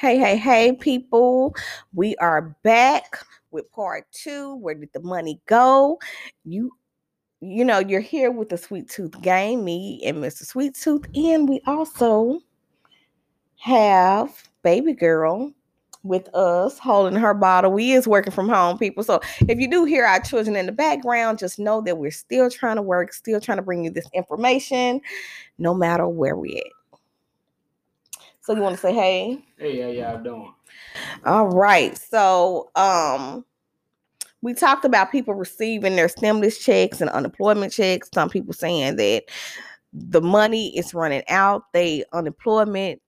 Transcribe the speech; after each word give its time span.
Hey, 0.00 0.18
hey, 0.18 0.36
hey, 0.36 0.72
people. 0.74 1.54
We 1.94 2.16
are 2.16 2.54
back 2.62 3.24
with 3.50 3.70
part 3.72 4.04
two. 4.12 4.56
Where 4.56 4.74
did 4.74 4.90
the 4.92 5.00
money 5.00 5.40
go? 5.46 5.98
You 6.44 6.70
you 7.40 7.64
know, 7.64 7.78
you're 7.78 8.00
here 8.00 8.30
with 8.30 8.50
the 8.50 8.58
Sweet 8.58 8.90
Tooth 8.90 9.20
Gang, 9.22 9.64
me 9.64 10.02
and 10.04 10.18
Mr. 10.18 10.44
Sweet 10.44 10.74
Tooth, 10.74 11.06
and 11.14 11.48
we 11.48 11.60
also 11.66 12.40
have 13.58 14.48
baby 14.62 14.92
girl 14.92 15.52
with 16.02 16.32
us 16.34 16.78
holding 16.78 17.18
her 17.18 17.34
bottle. 17.34 17.72
We 17.72 17.92
is 17.92 18.06
working 18.06 18.32
from 18.32 18.48
home, 18.48 18.78
people. 18.78 19.02
So 19.02 19.20
if 19.48 19.58
you 19.58 19.68
do 19.70 19.84
hear 19.84 20.04
our 20.04 20.20
children 20.20 20.56
in 20.56 20.66
the 20.66 20.72
background, 20.72 21.38
just 21.38 21.58
know 21.58 21.80
that 21.82 21.98
we're 21.98 22.10
still 22.10 22.50
trying 22.50 22.76
to 22.76 22.82
work, 22.82 23.12
still 23.12 23.40
trying 23.40 23.58
to 23.58 23.62
bring 23.62 23.84
you 23.84 23.90
this 23.90 24.08
information, 24.12 25.00
no 25.58 25.74
matter 25.74 26.06
where 26.06 26.36
we 26.36 26.58
at. 26.58 26.75
So 28.46 28.54
you 28.54 28.62
want 28.62 28.76
to 28.76 28.80
say 28.80 28.94
hey? 28.94 29.44
Hey, 29.58 29.80
how 29.80 29.88
y'all 29.88 30.22
doing? 30.22 30.54
All 31.24 31.48
right. 31.48 31.98
So 31.98 32.70
um 32.76 33.44
we 34.40 34.54
talked 34.54 34.84
about 34.84 35.10
people 35.10 35.34
receiving 35.34 35.96
their 35.96 36.08
stimulus 36.08 36.64
checks 36.64 37.00
and 37.00 37.10
unemployment 37.10 37.72
checks. 37.72 38.08
Some 38.14 38.28
people 38.28 38.52
saying 38.52 38.94
that 38.96 39.24
the 39.92 40.20
money 40.20 40.78
is 40.78 40.94
running 40.94 41.24
out. 41.28 41.64
They 41.72 42.04
unemployment 42.12 43.02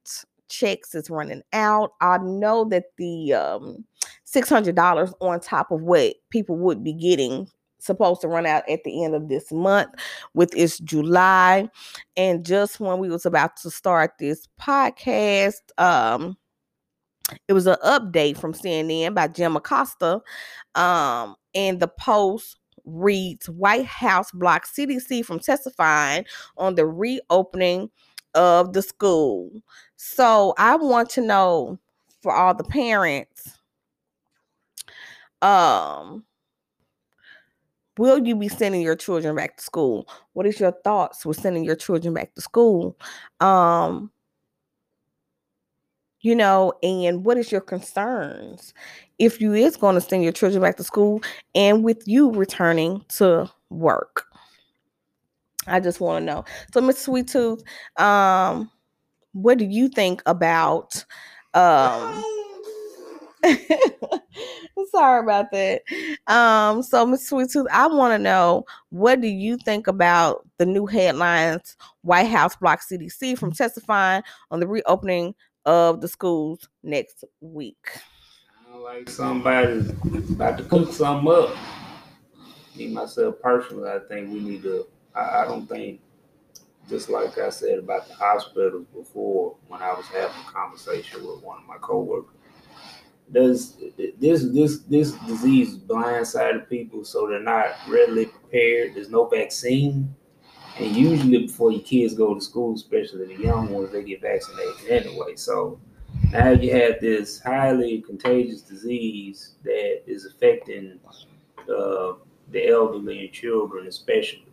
checks 0.48 0.96
is 0.96 1.08
running 1.08 1.42
out. 1.52 1.92
I 2.00 2.18
know 2.18 2.64
that 2.70 2.86
the 2.96 3.34
um 3.34 3.84
$600 4.26 5.12
on 5.20 5.38
top 5.38 5.70
of 5.70 5.82
what 5.82 6.16
people 6.30 6.56
would 6.56 6.82
be 6.82 6.94
getting 6.94 7.48
supposed 7.78 8.20
to 8.20 8.28
run 8.28 8.46
out 8.46 8.68
at 8.68 8.82
the 8.84 9.04
end 9.04 9.14
of 9.14 9.28
this 9.28 9.52
month 9.52 9.90
with 10.34 10.54
its 10.56 10.78
July 10.78 11.68
and 12.16 12.44
just 12.44 12.80
when 12.80 12.98
we 12.98 13.08
was 13.08 13.26
about 13.26 13.56
to 13.56 13.70
start 13.70 14.12
this 14.18 14.46
podcast 14.60 15.60
um 15.78 16.36
it 17.46 17.52
was 17.52 17.66
an 17.66 17.76
update 17.84 18.38
from 18.38 18.52
CNN 18.52 19.14
by 19.14 19.28
Jim 19.28 19.56
Acosta 19.56 20.20
um 20.74 21.36
and 21.54 21.80
the 21.80 21.88
post 21.88 22.58
reads 22.84 23.48
White 23.48 23.86
House 23.86 24.30
blocks 24.32 24.72
CDC 24.76 25.24
from 25.24 25.38
testifying 25.38 26.24
on 26.56 26.74
the 26.74 26.86
reopening 26.86 27.90
of 28.34 28.72
the 28.72 28.82
school. 28.82 29.50
So 29.96 30.54
I 30.58 30.76
want 30.76 31.10
to 31.10 31.20
know 31.20 31.78
for 32.22 32.32
all 32.34 32.54
the 32.54 32.64
parents 32.64 33.58
um 35.42 36.24
will 37.98 38.26
you 38.26 38.36
be 38.36 38.48
sending 38.48 38.80
your 38.80 38.96
children 38.96 39.36
back 39.36 39.56
to 39.56 39.62
school? 39.62 40.08
What 40.32 40.46
is 40.46 40.58
your 40.60 40.72
thoughts 40.84 41.26
with 41.26 41.40
sending 41.40 41.64
your 41.64 41.76
children 41.76 42.14
back 42.14 42.34
to 42.34 42.40
school? 42.40 42.96
Um 43.40 44.10
you 46.20 46.34
know 46.34 46.72
and 46.82 47.24
what 47.24 47.36
is 47.38 47.52
your 47.52 47.60
concerns? 47.60 48.74
If 49.18 49.40
you 49.40 49.52
is 49.54 49.76
going 49.76 49.94
to 49.94 50.00
send 50.00 50.22
your 50.22 50.32
children 50.32 50.62
back 50.62 50.76
to 50.76 50.84
school 50.84 51.20
and 51.54 51.84
with 51.84 52.06
you 52.06 52.30
returning 52.30 53.04
to 53.16 53.50
work. 53.70 54.26
I 55.66 55.80
just 55.80 56.00
want 56.00 56.22
to 56.22 56.24
know. 56.24 56.44
So 56.72 56.80
miss 56.80 56.98
sweet 56.98 57.28
tooth 57.28 57.62
um 57.96 58.70
what 59.32 59.58
do 59.58 59.64
you 59.64 59.88
think 59.88 60.22
about 60.26 61.04
um 61.54 62.24
sorry 64.90 65.20
about 65.20 65.50
that. 65.52 65.82
Um, 66.26 66.82
so 66.82 67.06
Miss 67.06 67.28
Sweet 67.28 67.50
Tooth, 67.50 67.66
I 67.72 67.86
want 67.86 68.12
to 68.12 68.18
know 68.18 68.64
what 68.90 69.20
do 69.20 69.28
you 69.28 69.56
think 69.58 69.86
about 69.86 70.46
the 70.58 70.66
new 70.66 70.86
headlines 70.86 71.76
White 72.02 72.28
House 72.28 72.56
blocks 72.56 72.88
CDC 72.90 73.38
from 73.38 73.52
testifying 73.52 74.22
on 74.50 74.60
the 74.60 74.66
reopening 74.66 75.34
of 75.64 76.00
the 76.00 76.08
schools 76.08 76.68
next 76.82 77.24
week? 77.40 77.98
Sound 78.66 78.82
like 78.82 79.08
somebody's 79.08 79.90
about 80.30 80.58
to 80.58 80.64
cook 80.64 80.92
something 80.92 81.30
up. 81.32 81.56
Me 82.76 82.88
myself 82.88 83.36
personally, 83.42 83.90
I 83.90 83.98
think 84.08 84.32
we 84.32 84.40
need 84.40 84.62
to. 84.62 84.86
I, 85.14 85.42
I 85.42 85.44
don't 85.46 85.66
think, 85.66 86.00
just 86.88 87.08
like 87.08 87.36
I 87.38 87.48
said 87.50 87.78
about 87.78 88.08
the 88.08 88.14
hospitals 88.14 88.86
before, 88.94 89.56
when 89.66 89.82
I 89.82 89.92
was 89.92 90.06
having 90.06 90.36
a 90.48 90.52
conversation 90.52 91.26
with 91.26 91.42
one 91.42 91.58
of 91.58 91.66
my 91.66 91.76
coworkers, 91.78 92.37
does 93.32 93.76
this 94.18 94.44
this 94.52 94.80
this 94.80 95.12
disease 95.26 95.76
blindsided 95.76 96.68
people 96.68 97.04
so 97.04 97.26
they're 97.26 97.40
not 97.40 97.76
readily 97.88 98.26
prepared. 98.26 98.94
There's 98.94 99.10
no 99.10 99.26
vaccine, 99.26 100.14
and 100.78 100.96
usually 100.96 101.46
before 101.46 101.72
your 101.72 101.82
kids 101.82 102.14
go 102.14 102.34
to 102.34 102.40
school, 102.40 102.74
especially 102.74 103.36
the 103.36 103.42
young 103.42 103.68
ones, 103.70 103.92
they 103.92 104.02
get 104.02 104.22
vaccinated 104.22 104.88
anyway. 104.88 105.36
So 105.36 105.78
now 106.32 106.50
you 106.50 106.72
have 106.74 107.00
this 107.00 107.40
highly 107.40 108.00
contagious 108.02 108.62
disease 108.62 109.54
that 109.64 110.02
is 110.06 110.24
affecting 110.24 110.98
uh, 111.68 112.14
the 112.50 112.68
elderly 112.68 113.26
and 113.26 113.32
children, 113.32 113.86
especially. 113.86 114.44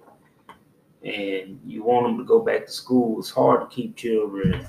And 1.04 1.60
you 1.66 1.84
want 1.84 2.08
them 2.08 2.18
to 2.18 2.24
go 2.24 2.40
back 2.40 2.66
to 2.66 2.72
school. 2.72 3.20
It's 3.20 3.30
hard 3.30 3.62
to 3.62 3.76
keep 3.76 3.96
children 3.96 4.66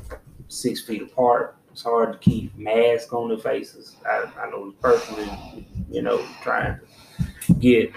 six 0.49 0.83
feet 0.83 1.03
apart 1.03 1.57
it's 1.77 1.83
hard 1.83 2.11
to 2.11 2.19
keep 2.19 2.57
masks 2.57 3.13
on 3.13 3.29
their 3.29 3.37
faces. 3.37 3.97
I, 4.07 4.25
I 4.41 4.49
know 4.49 4.73
personally, 4.81 5.69
you 5.91 6.01
know, 6.01 6.25
trying 6.43 6.81
to 7.43 7.53
get 7.53 7.93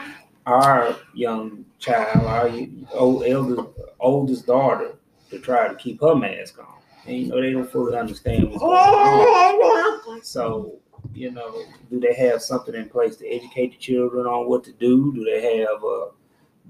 our 0.45 0.97
young 1.13 1.63
child, 1.79 2.25
our 2.25 2.51
old 2.91 3.23
elder, 3.23 3.63
oldest 4.01 4.45
daughter, 4.47 4.97
to 5.29 5.39
try 5.39 5.69
to 5.69 5.75
keep 5.75 6.01
her 6.01 6.13
mask 6.13 6.59
on. 6.59 6.81
And 7.05 7.15
you 7.15 7.27
know, 7.27 7.41
they 7.41 7.53
don't 7.53 7.71
fully 7.71 7.97
understand 7.97 8.49
what's 8.49 8.59
going 8.59 8.75
on. 8.75 10.23
So, 10.23 10.77
you 11.13 11.31
know, 11.31 11.63
do 11.89 12.01
they 12.01 12.13
have 12.15 12.41
something 12.41 12.75
in 12.75 12.89
place 12.89 13.15
to 13.15 13.27
educate 13.29 13.71
the 13.71 13.77
children 13.77 14.25
on 14.25 14.49
what 14.49 14.65
to 14.65 14.73
do? 14.73 15.13
Do 15.13 15.23
they 15.23 15.59
have 15.59 15.81
uh, 15.81 16.07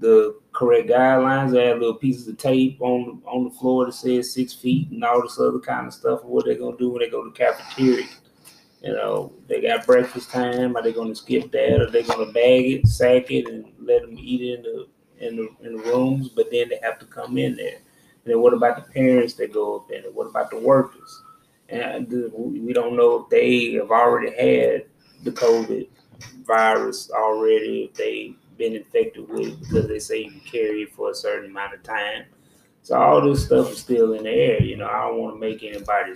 the 0.00 0.40
correct 0.52 0.88
guidelines. 0.88 1.52
They 1.52 1.66
have 1.66 1.78
little 1.78 1.94
pieces 1.94 2.26
of 2.26 2.38
tape 2.38 2.80
on 2.80 3.22
on 3.26 3.44
the 3.44 3.50
floor 3.50 3.86
that 3.86 3.92
says 3.92 4.32
six 4.32 4.52
feet 4.52 4.90
and 4.90 5.04
all 5.04 5.22
this 5.22 5.38
other 5.38 5.60
kind 5.60 5.86
of 5.86 5.94
stuff. 5.94 6.24
What 6.24 6.46
they're 6.46 6.56
gonna 6.56 6.76
do 6.76 6.90
when 6.90 7.00
they 7.00 7.10
go 7.10 7.22
to 7.22 7.30
the 7.30 7.36
cafeteria? 7.36 8.06
You 8.82 8.94
know, 8.94 9.32
they 9.46 9.60
got 9.60 9.86
breakfast 9.86 10.30
time. 10.30 10.74
Are 10.76 10.82
they 10.82 10.92
gonna 10.92 11.14
skip 11.14 11.52
that? 11.52 11.80
Are 11.80 11.90
they 11.90 12.02
gonna 12.02 12.32
bag 12.32 12.66
it, 12.66 12.88
sack 12.88 13.30
it, 13.30 13.46
and 13.46 13.72
let 13.78 14.02
them 14.02 14.18
eat 14.18 14.40
it 14.40 14.54
in 14.54 14.62
the 14.62 14.88
in 15.18 15.36
the 15.36 15.66
in 15.66 15.76
the 15.76 15.82
rooms? 15.82 16.30
But 16.30 16.50
then 16.50 16.70
they 16.70 16.80
have 16.82 16.98
to 17.00 17.06
come 17.06 17.36
in 17.36 17.56
there. 17.56 17.76
And 17.76 18.34
then 18.34 18.40
what 18.40 18.54
about 18.54 18.76
the 18.76 18.92
parents 18.92 19.34
that 19.34 19.52
go 19.52 19.76
up 19.76 19.90
in 19.90 20.04
it? 20.04 20.14
What 20.14 20.26
about 20.26 20.50
the 20.50 20.58
workers? 20.58 21.22
And 21.68 22.10
we 22.34 22.72
don't 22.72 22.96
know 22.96 23.22
if 23.22 23.28
they 23.28 23.74
have 23.74 23.90
already 23.90 24.34
had 24.34 24.86
the 25.22 25.30
COVID 25.30 25.88
virus 26.44 27.10
already, 27.12 27.84
if 27.84 27.94
they 27.94 28.34
been 28.60 28.76
infected 28.76 29.26
with 29.28 29.58
because 29.58 29.88
they 29.88 29.98
say 29.98 30.24
you 30.24 30.30
can 30.30 30.40
carry 30.40 30.82
it 30.82 30.92
for 30.92 31.10
a 31.10 31.14
certain 31.14 31.50
amount 31.50 31.74
of 31.74 31.82
time. 31.82 32.26
So 32.82 32.94
all 32.96 33.20
this 33.20 33.44
stuff 33.44 33.72
is 33.72 33.78
still 33.78 34.12
in 34.12 34.24
the 34.24 34.30
air. 34.30 34.62
You 34.62 34.76
know, 34.76 34.86
I 34.86 35.08
don't 35.08 35.18
want 35.18 35.34
to 35.34 35.40
make 35.40 35.62
anybody 35.62 36.12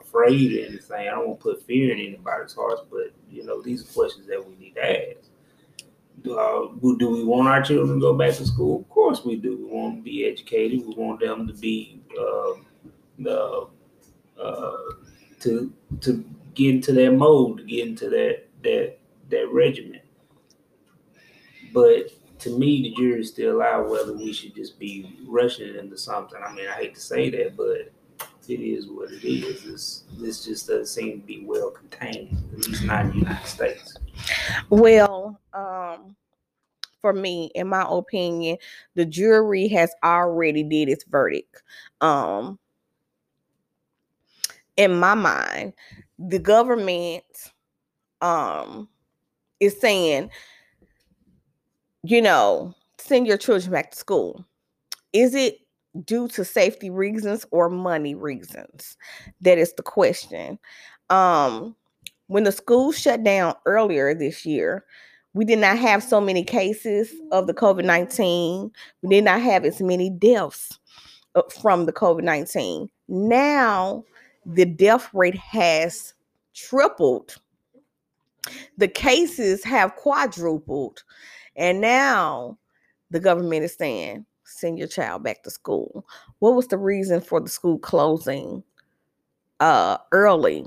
afraid 0.00 0.52
of 0.52 0.68
anything. 0.68 1.08
I 1.08 1.10
don't 1.10 1.28
want 1.28 1.40
to 1.40 1.42
put 1.42 1.62
fear 1.66 1.92
in 1.92 1.98
anybody's 1.98 2.54
hearts. 2.54 2.82
But 2.90 3.12
you 3.30 3.44
know, 3.44 3.60
these 3.60 3.82
are 3.82 3.92
questions 3.92 4.26
that 4.28 4.44
we 4.44 4.54
need 4.56 4.74
to 4.76 5.10
ask. 5.10 5.28
Uh, 6.24 6.68
do 6.98 7.10
we 7.10 7.24
want 7.24 7.48
our 7.48 7.62
children 7.62 7.96
to 7.96 8.00
go 8.00 8.14
back 8.14 8.34
to 8.34 8.46
school? 8.46 8.80
Of 8.80 8.88
course 8.88 9.24
we 9.24 9.36
do. 9.36 9.56
We 9.56 9.64
want 9.64 9.94
them 9.94 10.04
to 10.04 10.04
be 10.04 10.24
educated. 10.24 10.86
We 10.86 10.94
want 10.94 11.20
them 11.20 11.48
to 11.48 11.54
be 11.54 12.00
uh, 12.16 13.28
uh, 13.28 13.66
uh, 14.40 14.76
to 15.40 15.72
to 16.00 16.24
get 16.54 16.76
into 16.76 16.92
that 16.92 17.12
mode, 17.12 17.58
to 17.58 17.64
get 17.64 17.88
into 17.88 18.08
that 18.10 18.46
that 18.62 18.98
that 19.30 19.48
regiment. 19.52 20.01
But 21.72 22.10
to 22.40 22.58
me, 22.58 22.82
the 22.82 22.94
jury's 22.94 23.30
still 23.30 23.62
out 23.62 23.88
whether 23.88 24.12
we 24.12 24.32
should 24.32 24.54
just 24.54 24.78
be 24.78 25.16
rushing 25.26 25.76
into 25.76 25.96
something. 25.96 26.40
I 26.44 26.52
mean, 26.52 26.68
I 26.68 26.72
hate 26.72 26.94
to 26.94 27.00
say 27.00 27.30
that, 27.30 27.56
but 27.56 27.92
it 28.48 28.60
is 28.60 28.88
what 28.88 29.10
it 29.10 29.24
is. 29.24 29.62
This 29.62 30.04
this 30.18 30.44
just 30.44 30.66
doesn't 30.66 30.86
seem 30.86 31.20
to 31.20 31.26
be 31.26 31.44
well 31.46 31.70
contained, 31.70 32.36
at 32.52 32.66
least 32.66 32.84
not 32.84 33.02
in 33.02 33.10
the 33.10 33.16
United 33.18 33.46
States. 33.46 33.96
Well, 34.70 35.40
um, 35.54 36.16
for 37.00 37.12
me, 37.12 37.50
in 37.54 37.68
my 37.68 37.86
opinion, 37.88 38.58
the 38.94 39.04
jury 39.04 39.68
has 39.68 39.92
already 40.02 40.62
did 40.62 40.88
its 40.88 41.04
verdict. 41.04 41.62
Um, 42.00 42.58
in 44.76 44.98
my 44.98 45.14
mind, 45.14 45.74
the 46.18 46.38
government 46.38 47.24
um 48.20 48.88
is 49.58 49.80
saying 49.80 50.30
you 52.02 52.20
know, 52.20 52.74
send 52.98 53.26
your 53.26 53.36
children 53.36 53.72
back 53.72 53.90
to 53.92 53.96
school? 53.96 54.44
Is 55.12 55.34
it 55.34 55.58
due 56.04 56.28
to 56.28 56.44
safety 56.44 56.90
reasons 56.90 57.46
or 57.50 57.68
money 57.68 58.14
reasons? 58.14 58.96
That 59.40 59.58
is 59.58 59.74
the 59.74 59.82
question. 59.82 60.58
Um, 61.10 61.76
when 62.26 62.44
the 62.44 62.52
school 62.52 62.92
shut 62.92 63.22
down 63.22 63.54
earlier 63.66 64.14
this 64.14 64.46
year, 64.46 64.84
we 65.34 65.44
did 65.44 65.58
not 65.58 65.78
have 65.78 66.02
so 66.02 66.20
many 66.20 66.44
cases 66.44 67.12
of 67.30 67.46
the 67.46 67.54
COVID 67.54 67.84
19. 67.84 68.70
We 69.02 69.08
did 69.08 69.24
not 69.24 69.40
have 69.40 69.64
as 69.64 69.80
many 69.80 70.10
deaths 70.10 70.78
uh, 71.34 71.42
from 71.60 71.86
the 71.86 71.92
COVID 71.92 72.22
19. 72.22 72.88
Now 73.08 74.04
the 74.44 74.64
death 74.64 75.08
rate 75.14 75.36
has 75.36 76.14
tripled. 76.54 77.36
The 78.76 78.88
cases 78.88 79.62
have 79.64 79.94
quadrupled. 79.96 81.02
And 81.56 81.80
now 81.80 82.58
the 83.10 83.20
government 83.20 83.64
is 83.64 83.74
saying, 83.74 84.26
send 84.44 84.78
your 84.78 84.88
child 84.88 85.22
back 85.22 85.42
to 85.42 85.50
school. 85.50 86.06
What 86.38 86.54
was 86.54 86.68
the 86.68 86.78
reason 86.78 87.20
for 87.20 87.40
the 87.40 87.48
school 87.48 87.78
closing 87.78 88.62
uh, 89.60 89.98
early 90.10 90.64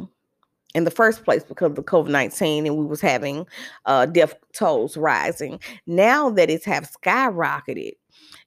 in 0.75 0.83
the 0.83 0.91
first 0.91 1.23
place 1.23 1.43
because 1.43 1.71
of 1.71 1.75
the 1.75 1.83
COVID-19 1.83 2.65
and 2.65 2.77
we 2.77 2.85
was 2.85 3.01
having 3.01 3.47
uh, 3.85 4.05
death 4.05 4.35
tolls 4.53 4.97
rising. 4.97 5.59
Now 5.87 6.29
that 6.31 6.49
it's 6.49 6.65
have 6.65 6.91
skyrocketed 6.91 7.93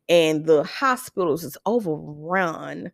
and 0.08 0.46
the 0.46 0.62
hospitals 0.64 1.42
is 1.42 1.56
overrun, 1.66 2.92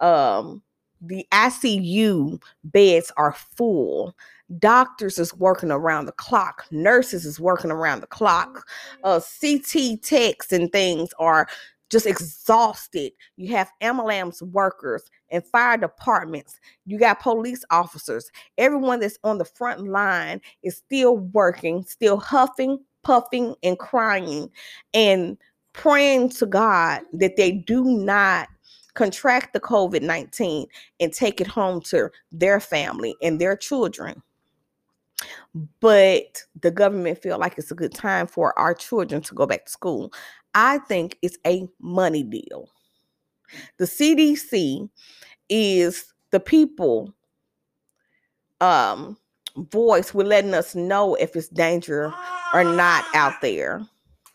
um, 0.00 0.62
the 1.00 1.26
ICU 1.32 2.40
beds 2.64 3.12
are 3.16 3.34
full. 3.56 4.16
Doctors 4.58 5.18
is 5.18 5.34
working 5.34 5.70
around 5.70 6.06
the 6.06 6.12
clock. 6.12 6.66
Nurses 6.70 7.24
is 7.24 7.40
working 7.40 7.70
around 7.70 8.00
the 8.00 8.06
clock. 8.06 8.66
Uh, 9.02 9.20
CT 9.20 10.02
techs 10.02 10.52
and 10.52 10.70
things 10.70 11.10
are 11.18 11.48
just 11.90 12.06
exhausted. 12.06 13.12
You 13.36 13.54
have 13.54 13.70
ambulance 13.80 14.42
workers 14.42 15.02
and 15.30 15.44
fire 15.44 15.76
departments. 15.76 16.58
You 16.84 16.98
got 16.98 17.20
police 17.20 17.64
officers. 17.70 18.30
Everyone 18.58 19.00
that's 19.00 19.18
on 19.24 19.38
the 19.38 19.44
front 19.44 19.88
line 19.88 20.40
is 20.62 20.76
still 20.76 21.18
working, 21.18 21.84
still 21.84 22.18
huffing, 22.18 22.78
puffing, 23.02 23.54
and 23.62 23.78
crying 23.78 24.50
and 24.94 25.36
praying 25.72 26.30
to 26.30 26.46
God 26.46 27.02
that 27.12 27.36
they 27.36 27.52
do 27.52 27.84
not 27.84 28.48
contract 28.94 29.52
the 29.52 29.60
COVID 29.60 30.02
19 30.02 30.66
and 31.00 31.12
take 31.12 31.40
it 31.40 31.46
home 31.46 31.80
to 31.82 32.10
their 32.32 32.60
family 32.60 33.14
and 33.22 33.40
their 33.40 33.56
children. 33.56 34.22
But 35.80 36.42
the 36.60 36.70
government 36.70 37.22
feel 37.22 37.38
like 37.38 37.56
it's 37.58 37.70
a 37.70 37.76
good 37.76 37.94
time 37.94 38.26
for 38.26 38.58
our 38.58 38.74
children 38.74 39.22
to 39.22 39.34
go 39.34 39.46
back 39.46 39.66
to 39.66 39.72
school. 39.72 40.12
I 40.54 40.78
think 40.78 41.18
it's 41.22 41.38
a 41.46 41.68
money 41.80 42.22
deal. 42.22 42.68
The 43.78 43.84
CDC 43.84 44.88
is 45.48 46.12
the 46.30 46.40
people 46.40 47.14
um 48.60 49.16
voice 49.56 50.14
with 50.14 50.26
letting 50.26 50.54
us 50.54 50.74
know 50.74 51.14
if 51.14 51.36
it's 51.36 51.48
danger 51.48 52.12
or 52.52 52.64
not 52.64 53.04
out 53.14 53.40
there. 53.40 53.86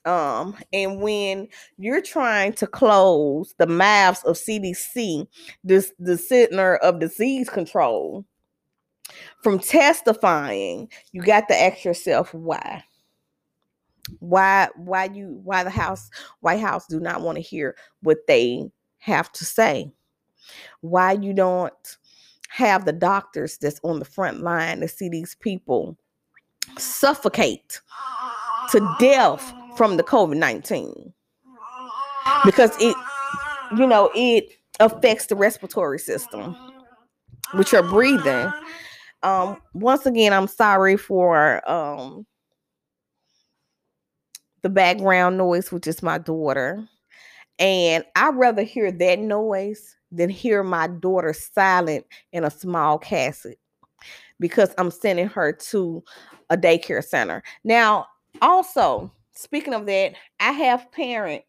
Um, 0.06 0.58
and 0.74 1.00
when 1.00 1.48
you're 1.78 2.02
trying 2.02 2.54
to 2.54 2.68
close 2.68 3.54
the 3.60 3.68
mouths 3.68 4.24
of 4.24 4.36
CDC, 4.36 5.28
this 5.64 5.94
the 6.00 6.18
Center 6.18 6.78
of 6.78 7.00
Disease 7.00 7.50
Control, 7.50 8.26
from 9.44 9.60
testifying, 9.60 10.90
you 11.12 11.22
got 11.22 11.48
to 11.48 11.56
ask 11.56 11.84
yourself 11.84 12.34
why. 12.34 12.84
Why 14.20 14.68
why 14.76 15.06
you 15.06 15.40
why 15.44 15.64
the 15.64 15.70
house 15.70 16.10
white 16.42 16.60
house 16.60 16.86
do 16.88 17.00
not 17.00 17.22
want 17.22 17.38
to 17.38 17.42
hear 17.42 17.76
what 18.02 18.18
they 18.28 18.70
have 18.98 19.32
to 19.34 19.46
say. 19.46 19.92
Why 20.82 21.14
you 21.14 21.34
don't 21.34 21.98
have 22.50 22.86
the 22.86 22.94
doctors 22.94 23.58
that's 23.58 23.80
on 23.84 24.00
the 24.00 24.06
front 24.06 24.42
line 24.42 24.82
to 24.82 24.88
see 24.88 25.08
these 25.08 25.36
people 25.36 25.98
suffocate 26.78 27.82
to 28.72 28.96
death 29.00 29.54
from 29.78 29.98
the 29.98 30.04
covid-19 30.04 31.14
because 32.46 32.72
it 32.80 32.96
you 33.78 33.88
know 33.88 34.12
it 34.14 34.52
affects 34.80 35.28
the 35.28 35.36
respiratory 35.36 36.00
system 36.00 36.56
which 37.54 37.74
are 37.74 37.84
breathing 37.84 38.52
um 39.24 39.58
once 39.74 40.06
again 40.06 40.34
i'm 40.34 40.48
sorry 40.48 40.98
for 40.98 41.68
um 41.70 42.26
the 44.62 44.70
background 44.70 45.38
noise, 45.38 45.72
which 45.72 45.88
is 45.88 46.04
my 46.04 46.18
daughter. 46.18 46.88
And 47.60 48.04
I'd 48.16 48.36
rather 48.36 48.64
hear 48.64 48.92
that 48.92 49.20
noise 49.20 49.96
than 50.12 50.30
hear 50.30 50.64
my 50.64 50.88
daughter 50.88 51.34
silent 51.34 52.06
in 52.32 52.44
a 52.44 52.52
small 52.52 52.98
casket 52.98 53.60
because 54.40 54.74
I'm 54.78 54.92
sending 54.92 55.28
her 55.28 55.54
to 55.54 56.04
a 56.50 56.58
daycare 56.58 57.04
center. 57.04 57.44
Now, 57.64 58.08
also, 58.42 59.12
speaking 59.34 59.74
of 59.74 59.86
that, 59.86 60.14
I 60.40 60.52
have 60.52 60.92
parents 60.92 61.46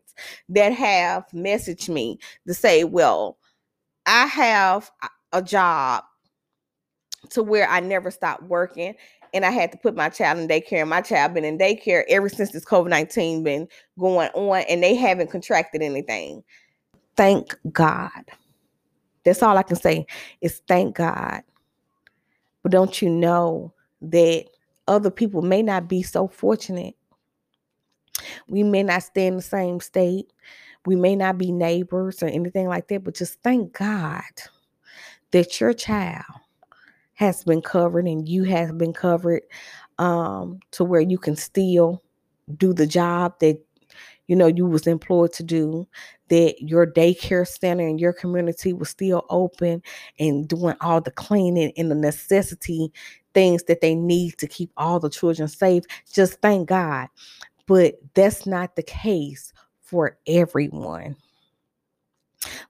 that 0.50 0.72
have 0.72 1.24
messaged 1.32 1.88
me 1.88 2.18
to 2.46 2.54
say, 2.54 2.84
well, 2.84 3.38
I 4.06 4.26
have 4.26 4.90
a 5.32 5.42
job 5.42 6.04
to 7.32 7.42
where 7.42 7.68
I 7.68 7.80
never 7.80 8.10
stopped 8.10 8.44
working 8.44 8.94
and 9.34 9.44
I 9.44 9.50
had 9.50 9.72
to 9.72 9.78
put 9.78 9.96
my 9.96 10.08
child 10.08 10.38
in 10.38 10.48
daycare. 10.48 10.80
And 10.80 10.90
my 10.90 11.00
child 11.00 11.34
been 11.34 11.44
in 11.44 11.58
daycare 11.58 12.04
ever 12.08 12.28
since 12.28 12.52
this 12.52 12.64
COVID 12.64 12.88
nineteen 12.88 13.42
been 13.42 13.68
going 13.98 14.30
on, 14.34 14.64
and 14.68 14.82
they 14.82 14.94
haven't 14.94 15.30
contracted 15.30 15.82
anything. 15.82 16.44
Thank 17.16 17.56
God. 17.72 18.30
That's 19.24 19.42
all 19.42 19.56
I 19.56 19.62
can 19.62 19.76
say 19.76 20.06
is 20.40 20.62
thank 20.66 20.96
God. 20.96 21.42
But 22.62 22.72
don't 22.72 23.00
you 23.00 23.08
know 23.08 23.72
that 24.02 24.46
other 24.88 25.10
people 25.10 25.42
may 25.42 25.62
not 25.62 25.88
be 25.88 26.02
so 26.02 26.28
fortunate? 26.28 26.94
We 28.48 28.62
may 28.62 28.82
not 28.82 29.02
stay 29.02 29.26
in 29.26 29.36
the 29.36 29.42
same 29.42 29.80
state. 29.80 30.32
We 30.84 30.96
may 30.96 31.16
not 31.16 31.38
be 31.38 31.52
neighbors 31.52 32.22
or 32.22 32.26
anything 32.26 32.68
like 32.68 32.88
that, 32.88 33.04
but 33.04 33.14
just 33.14 33.40
thank 33.42 33.72
God 33.72 34.22
that 35.30 35.60
your 35.60 35.72
child 35.72 36.24
has 37.14 37.44
been 37.44 37.62
covered 37.62 38.06
and 38.06 38.28
you 38.28 38.44
have 38.44 38.76
been 38.78 38.92
covered 38.92 39.42
um, 39.98 40.60
to 40.72 40.84
where 40.84 41.00
you 41.00 41.18
can 41.18 41.36
still 41.36 42.02
do 42.56 42.72
the 42.72 42.86
job 42.86 43.38
that 43.40 43.58
you 44.26 44.36
know 44.36 44.46
you 44.46 44.66
was 44.66 44.86
employed 44.86 45.32
to 45.32 45.42
do 45.42 45.86
that 46.28 46.54
your 46.60 46.86
daycare 46.86 47.46
center 47.46 47.86
in 47.86 47.98
your 47.98 48.12
community 48.12 48.72
was 48.72 48.88
still 48.88 49.24
open 49.30 49.82
and 50.18 50.48
doing 50.48 50.74
all 50.80 51.00
the 51.00 51.10
cleaning 51.10 51.72
and 51.76 51.90
the 51.90 51.94
necessity 51.94 52.92
things 53.34 53.64
that 53.64 53.80
they 53.80 53.94
need 53.94 54.36
to 54.38 54.46
keep 54.46 54.70
all 54.76 54.98
the 54.98 55.10
children 55.10 55.48
safe 55.48 55.84
just 56.12 56.40
thank 56.40 56.68
god. 56.68 57.08
But 57.66 57.94
that's 58.14 58.46
not 58.46 58.76
the 58.76 58.82
case 58.82 59.52
for 59.80 60.18
everyone. 60.26 61.16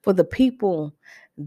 For 0.02 0.12
the 0.12 0.24
people 0.24 0.92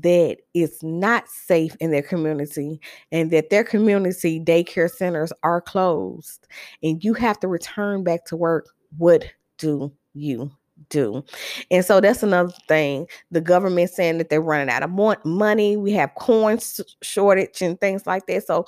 that 0.02 0.38
it's 0.54 0.82
not 0.84 1.28
safe 1.30 1.76
in 1.80 1.92
their 1.92 2.02
community 2.02 2.80
and 3.12 3.32
that 3.32 3.50
their 3.50 3.64
community 3.64 4.40
daycare 4.40 4.90
centers 4.90 5.32
are 5.44 5.62
closed 5.62 6.48
and 6.84 7.04
you 7.04 7.14
have 7.14 7.40
to 7.40 7.48
return 7.48 8.04
back 8.04 8.26
to 8.26 8.36
work, 8.36 8.70
what 8.98 9.26
do 9.58 9.92
you 10.14 10.52
do. 10.90 11.24
And 11.72 11.86
so 11.86 12.02
that's 12.02 12.24
another 12.24 12.54
thing. 12.68 13.08
The 13.32 13.42
government 13.42 13.90
saying 13.90 14.18
that 14.18 14.30
they're 14.30 14.42
running 14.42 14.70
out 14.70 14.84
of 14.84 15.26
money. 15.26 15.78
We 15.78 15.92
have 15.94 16.16
corn 16.16 16.60
shortage 17.02 17.62
and 17.62 17.80
things 17.80 18.06
like 18.06 18.28
that. 18.28 18.46
So 18.46 18.66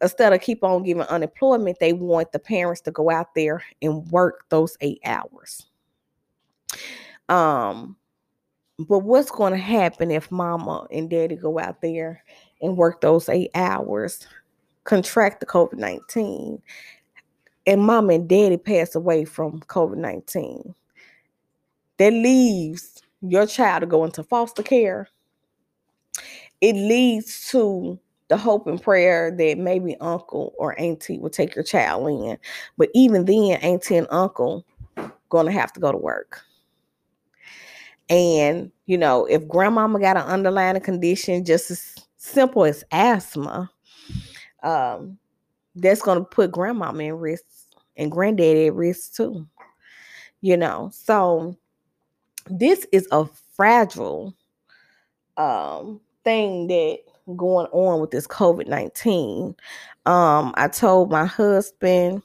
instead 0.00 0.32
of 0.32 0.40
keep 0.40 0.64
on 0.64 0.82
giving 0.82 1.02
unemployment, 1.04 1.78
they 1.78 1.92
want 1.92 2.32
the 2.32 2.38
parents 2.38 2.80
to 2.82 2.90
go 2.90 3.10
out 3.10 3.34
there 3.34 3.62
and 3.82 4.10
work 4.10 4.44
those 4.48 4.76
eight 4.80 5.00
hours. 5.04 5.66
Um, 7.28 7.96
but 8.88 9.00
what's 9.00 9.30
going 9.30 9.52
to 9.52 9.58
happen 9.58 10.10
if 10.10 10.30
mama 10.30 10.86
and 10.90 11.10
daddy 11.10 11.36
go 11.36 11.58
out 11.58 11.80
there 11.82 12.24
and 12.60 12.76
work 12.76 13.00
those 13.00 13.28
eight 13.28 13.50
hours, 13.54 14.26
contract 14.84 15.40
the 15.40 15.46
COVID 15.46 15.74
19, 15.74 16.60
and 17.66 17.82
mama 17.82 18.14
and 18.14 18.28
daddy 18.28 18.56
pass 18.56 18.94
away 18.94 19.24
from 19.24 19.60
COVID 19.60 19.96
19? 19.96 20.74
That 21.98 22.12
leaves 22.12 23.02
your 23.20 23.46
child 23.46 23.82
to 23.82 23.86
go 23.86 24.04
into 24.04 24.22
foster 24.22 24.62
care. 24.62 25.08
It 26.60 26.74
leads 26.74 27.48
to 27.50 27.98
the 28.28 28.36
hope 28.36 28.66
and 28.66 28.80
prayer 28.80 29.30
that 29.30 29.58
maybe 29.58 29.96
uncle 30.00 30.54
or 30.56 30.78
auntie 30.80 31.18
will 31.18 31.30
take 31.30 31.54
your 31.54 31.64
child 31.64 32.08
in. 32.08 32.38
But 32.78 32.88
even 32.94 33.24
then, 33.24 33.58
auntie 33.60 33.96
and 33.96 34.06
uncle 34.10 34.64
gonna 35.28 35.52
have 35.52 35.72
to 35.74 35.80
go 35.80 35.92
to 35.92 35.98
work. 35.98 36.42
And, 38.10 38.72
you 38.86 38.98
know, 38.98 39.24
if 39.26 39.46
grandmama 39.46 40.00
got 40.00 40.16
an 40.16 40.24
underlying 40.24 40.80
condition 40.80 41.44
just 41.44 41.70
as 41.70 41.94
simple 42.16 42.64
as 42.64 42.84
asthma, 42.90 43.70
um, 44.64 45.16
that's 45.76 46.02
going 46.02 46.18
to 46.18 46.24
put 46.24 46.50
grandmama 46.50 47.04
in 47.04 47.14
risk 47.14 47.44
and 47.96 48.10
granddaddy 48.10 48.66
at 48.66 48.74
risk 48.74 49.14
too. 49.14 49.46
You 50.40 50.56
know, 50.56 50.90
so 50.92 51.56
this 52.48 52.84
is 52.92 53.06
a 53.12 53.26
fragile 53.54 54.34
um, 55.36 56.00
thing 56.24 56.66
that 56.66 56.98
going 57.36 57.66
on 57.66 58.00
with 58.00 58.10
this 58.10 58.26
COVID 58.26 58.66
19. 58.66 59.54
Um, 60.06 60.52
I 60.56 60.68
told 60.68 61.10
my 61.10 61.26
husband 61.26 62.22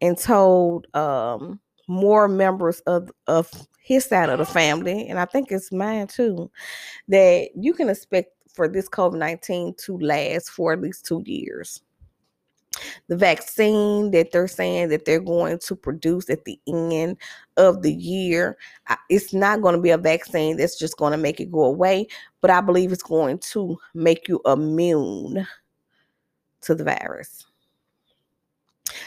and 0.00 0.18
told 0.18 0.86
um, 0.94 1.60
more 1.88 2.28
members 2.28 2.80
of, 2.80 3.10
of 3.26 3.50
his 3.82 4.04
side 4.04 4.30
of 4.30 4.38
the 4.38 4.46
family, 4.46 5.08
and 5.08 5.18
I 5.18 5.24
think 5.24 5.50
it's 5.50 5.72
mine 5.72 6.06
too, 6.06 6.50
that 7.08 7.48
you 7.56 7.74
can 7.74 7.88
expect 7.88 8.30
for 8.48 8.68
this 8.68 8.88
COVID 8.88 9.18
19 9.18 9.74
to 9.84 9.98
last 9.98 10.50
for 10.50 10.72
at 10.72 10.80
least 10.80 11.04
two 11.04 11.22
years. 11.26 11.82
The 13.08 13.16
vaccine 13.16 14.12
that 14.12 14.32
they're 14.32 14.48
saying 14.48 14.88
that 14.88 15.04
they're 15.04 15.20
going 15.20 15.58
to 15.58 15.76
produce 15.76 16.30
at 16.30 16.44
the 16.46 16.58
end 16.66 17.18
of 17.58 17.82
the 17.82 17.92
year, 17.92 18.56
it's 19.10 19.34
not 19.34 19.60
going 19.60 19.74
to 19.74 19.80
be 19.80 19.90
a 19.90 19.98
vaccine 19.98 20.56
that's 20.56 20.78
just 20.78 20.96
going 20.96 21.12
to 21.12 21.18
make 21.18 21.38
it 21.38 21.52
go 21.52 21.64
away, 21.64 22.06
but 22.40 22.50
I 22.50 22.62
believe 22.62 22.92
it's 22.92 23.02
going 23.02 23.38
to 23.38 23.76
make 23.94 24.26
you 24.26 24.40
immune 24.46 25.46
to 26.62 26.74
the 26.74 26.84
virus. 26.84 27.44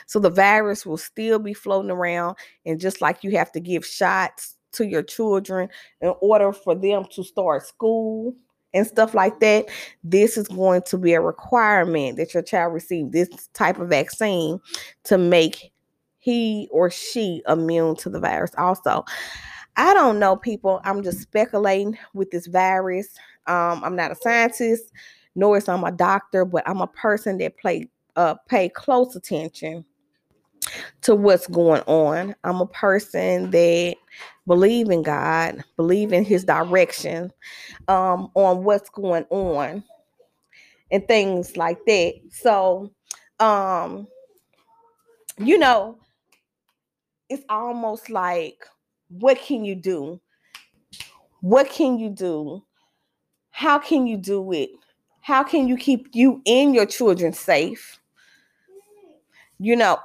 So 0.05 0.19
the 0.19 0.29
virus 0.29 0.85
will 0.85 0.97
still 0.97 1.39
be 1.39 1.53
floating 1.53 1.91
around. 1.91 2.37
And 2.65 2.79
just 2.79 3.01
like 3.01 3.23
you 3.23 3.31
have 3.31 3.51
to 3.53 3.59
give 3.59 3.85
shots 3.85 4.57
to 4.75 4.85
your 4.85 5.03
children 5.03 5.69
in 6.01 6.13
order 6.21 6.53
for 6.53 6.75
them 6.75 7.05
to 7.11 7.23
start 7.23 7.65
school 7.65 8.35
and 8.73 8.85
stuff 8.85 9.13
like 9.13 9.39
that, 9.39 9.65
this 10.03 10.37
is 10.37 10.47
going 10.47 10.81
to 10.83 10.97
be 10.97 11.13
a 11.13 11.21
requirement 11.21 12.17
that 12.17 12.33
your 12.33 12.43
child 12.43 12.73
receive 12.73 13.11
this 13.11 13.29
type 13.53 13.79
of 13.79 13.89
vaccine 13.89 14.59
to 15.05 15.17
make 15.17 15.71
he 16.19 16.67
or 16.71 16.89
she 16.89 17.41
immune 17.47 17.95
to 17.95 18.09
the 18.09 18.19
virus 18.19 18.51
also. 18.57 19.05
I 19.77 19.93
don't 19.93 20.19
know, 20.19 20.35
people. 20.35 20.81
I'm 20.83 21.03
just 21.03 21.21
speculating 21.21 21.97
with 22.13 22.31
this 22.31 22.47
virus. 22.47 23.09
Um, 23.47 23.83
I'm 23.83 23.95
not 23.95 24.11
a 24.11 24.15
scientist, 24.15 24.91
nor 25.35 25.57
is 25.57 25.69
I'm 25.69 25.83
a 25.83 25.91
doctor, 25.91 26.45
but 26.45 26.67
I'm 26.67 26.81
a 26.81 26.87
person 26.87 27.37
that 27.39 27.57
play 27.57 27.89
uh, 28.15 28.35
pay 28.47 28.69
close 28.69 29.15
attention 29.15 29.85
to 31.01 31.15
what's 31.15 31.47
going 31.47 31.81
on. 31.81 32.35
I'm 32.43 32.61
a 32.61 32.67
person 32.67 33.51
that 33.51 33.95
believe 34.47 34.89
in 34.89 35.01
God, 35.01 35.63
believe 35.77 36.13
in 36.13 36.23
his 36.23 36.43
direction 36.43 37.31
um, 37.87 38.29
on 38.35 38.63
what's 38.63 38.89
going 38.89 39.25
on 39.29 39.83
and 40.91 41.07
things 41.07 41.57
like 41.57 41.79
that. 41.85 42.13
So, 42.31 42.91
um, 43.39 44.07
you 45.37 45.57
know, 45.57 45.97
it's 47.29 47.43
almost 47.49 48.09
like 48.09 48.65
what 49.09 49.39
can 49.39 49.65
you 49.65 49.75
do? 49.75 50.19
What 51.41 51.69
can 51.69 51.99
you 51.99 52.09
do? 52.09 52.63
How 53.51 53.79
can 53.79 54.07
you 54.07 54.17
do 54.17 54.51
it? 54.51 54.69
How 55.21 55.43
can 55.43 55.67
you 55.67 55.77
keep 55.77 56.09
you 56.13 56.41
and 56.45 56.73
your 56.75 56.85
children 56.85 57.33
safe? 57.33 57.99
You 59.59 59.75
know, 59.75 59.97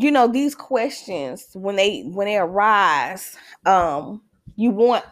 you 0.00 0.10
know 0.10 0.28
these 0.28 0.54
questions 0.54 1.48
when 1.54 1.76
they 1.76 2.02
when 2.02 2.26
they 2.26 2.36
arise 2.36 3.36
um 3.66 4.22
you 4.56 4.70
want 4.70 5.04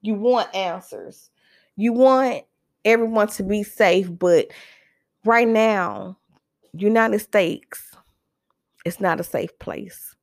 you 0.00 0.14
want 0.14 0.52
answers. 0.54 1.30
You 1.76 1.92
want 1.92 2.44
everyone 2.84 3.28
to 3.28 3.44
be 3.44 3.62
safe 3.62 4.08
but 4.18 4.48
right 5.24 5.46
now 5.46 6.18
united 6.74 7.20
states 7.20 7.92
it's 8.84 9.00
not 9.00 9.20
a 9.20 9.24
safe 9.24 9.56
place. 9.58 10.16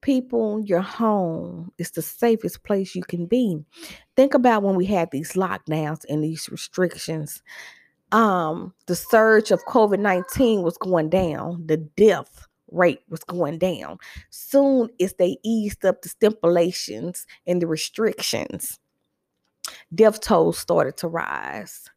People 0.00 0.60
your 0.64 0.82
home 0.82 1.72
is 1.78 1.90
the 1.90 2.02
safest 2.02 2.62
place 2.62 2.94
you 2.94 3.02
can 3.02 3.26
be. 3.26 3.64
Think 4.16 4.34
about 4.34 4.62
when 4.62 4.76
we 4.76 4.84
had 4.84 5.10
these 5.10 5.32
lockdowns 5.32 6.04
and 6.08 6.22
these 6.22 6.48
restrictions 6.50 7.42
um, 8.14 8.72
the 8.86 8.94
surge 8.94 9.50
of 9.50 9.64
COVID 9.66 9.98
19 9.98 10.62
was 10.62 10.78
going 10.78 11.10
down, 11.10 11.66
the 11.66 11.76
death 11.76 12.46
rate 12.70 13.00
was 13.08 13.24
going 13.24 13.58
down. 13.58 13.98
Soon 14.30 14.88
as 15.00 15.14
they 15.14 15.36
eased 15.42 15.84
up 15.84 16.00
the 16.00 16.08
stipulations 16.08 17.26
and 17.46 17.60
the 17.60 17.66
restrictions, 17.66 18.78
death 19.92 20.20
tolls 20.20 20.56
started 20.56 20.96
to 20.98 21.08
rise. 21.08 21.90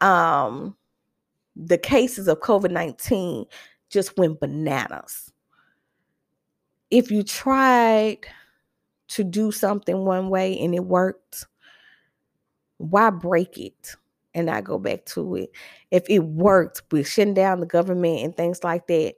Um, 0.00 0.76
the 1.56 1.78
cases 1.78 2.28
of 2.28 2.38
COVID 2.38 2.70
19 2.70 3.44
just 3.90 4.16
went 4.16 4.38
bananas. 4.38 5.32
If 6.92 7.10
you 7.10 7.24
tried 7.24 8.18
to 9.08 9.24
do 9.24 9.50
something 9.50 10.04
one 10.04 10.28
way 10.28 10.56
and 10.60 10.76
it 10.76 10.84
worked, 10.84 11.46
why 12.76 13.10
break 13.10 13.58
it? 13.58 13.96
And 14.36 14.50
I 14.50 14.62
go 14.62 14.78
back 14.78 15.06
to 15.08 15.36
it. 15.36 15.50
If 15.92 16.04
it 16.10 16.20
worked 16.20 16.82
with 16.92 17.08
shutting 17.08 17.34
down 17.34 17.60
the 17.60 17.66
government 17.66 18.22
and 18.24 18.36
things 18.36 18.64
like 18.64 18.86
that, 18.88 19.14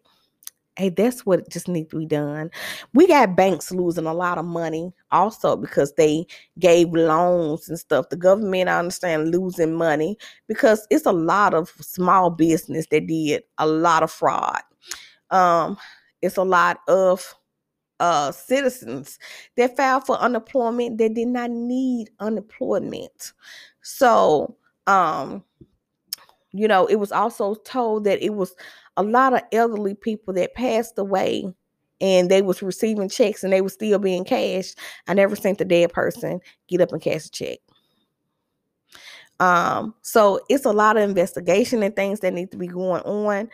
hey, 0.77 0.91
that's 0.91 1.27
what 1.27 1.49
just 1.51 1.67
needs 1.69 1.91
to 1.91 1.99
be 1.99 2.07
done. 2.07 2.51
We 2.95 3.09
got 3.09 3.37
banks 3.37 3.73
losing 3.73 4.07
a 4.07 4.15
lot 4.15 4.39
of 4.39 4.45
money 4.45 4.93
also 5.11 5.57
because 5.57 5.93
they 5.95 6.27
gave 6.61 6.91
loans 6.93 7.69
and 7.69 7.79
stuff. 7.79 8.09
The 8.11 8.17
government, 8.17 8.69
I 8.69 8.79
understand, 8.79 9.33
losing 9.33 9.75
money 9.75 10.17
because 10.47 10.87
it's 10.91 11.07
a 11.07 11.13
lot 11.13 11.55
of 11.55 11.71
small 11.81 12.31
business 12.31 12.87
that 12.93 13.07
did 13.09 13.43
a 13.59 13.67
lot 13.67 14.05
of 14.05 14.13
fraud. 14.13 14.61
Um, 15.31 15.79
it's 16.23 16.37
a 16.37 16.45
lot 16.45 16.81
of 16.89 17.35
uh 18.01 18.31
citizens 18.33 19.19
that 19.57 19.77
filed 19.77 20.07
for 20.07 20.17
unemployment 20.19 20.99
that 20.99 21.15
did 21.15 21.29
not 21.29 21.51
need 21.51 22.11
unemployment. 22.21 23.33
So 23.83 24.57
um, 24.89 25.45
you 26.53 26.67
know, 26.67 26.87
it 26.87 26.97
was 26.97 27.13
also 27.13 27.55
told 27.55 28.05
that 28.05 28.25
it 28.25 28.35
was 28.35 28.55
a 28.97 29.03
lot 29.03 29.35
of 29.35 29.43
elderly 29.53 29.95
people 29.95 30.35
that 30.35 30.55
passed 30.55 30.99
away 30.99 31.45
and 32.01 32.31
they 32.31 32.43
was 32.43 32.63
receiving 32.63 33.09
checks 33.09 33.45
and 33.45 33.53
they 33.53 33.61
were 33.61 33.69
still 33.69 33.99
being 33.99 34.25
cashed. 34.25 34.79
I 35.07 35.15
never 35.15 35.37
seen 35.37 35.57
the 35.57 35.65
dead 35.65 35.93
person 35.93 36.41
get 36.69 36.81
up 36.81 36.93
and 36.93 37.03
cash 37.03 37.27
a 37.27 37.31
check. 37.31 37.59
Um, 39.41 39.95
so 40.03 40.41
it's 40.49 40.65
a 40.65 40.73
lot 40.73 40.97
of 40.97 41.09
investigation 41.09 41.83
and 41.83 41.95
things 41.95 42.21
that 42.21 42.33
need 42.33 42.51
to 42.51 42.57
be 42.57 42.67
going 42.67 43.03
on 43.03 43.49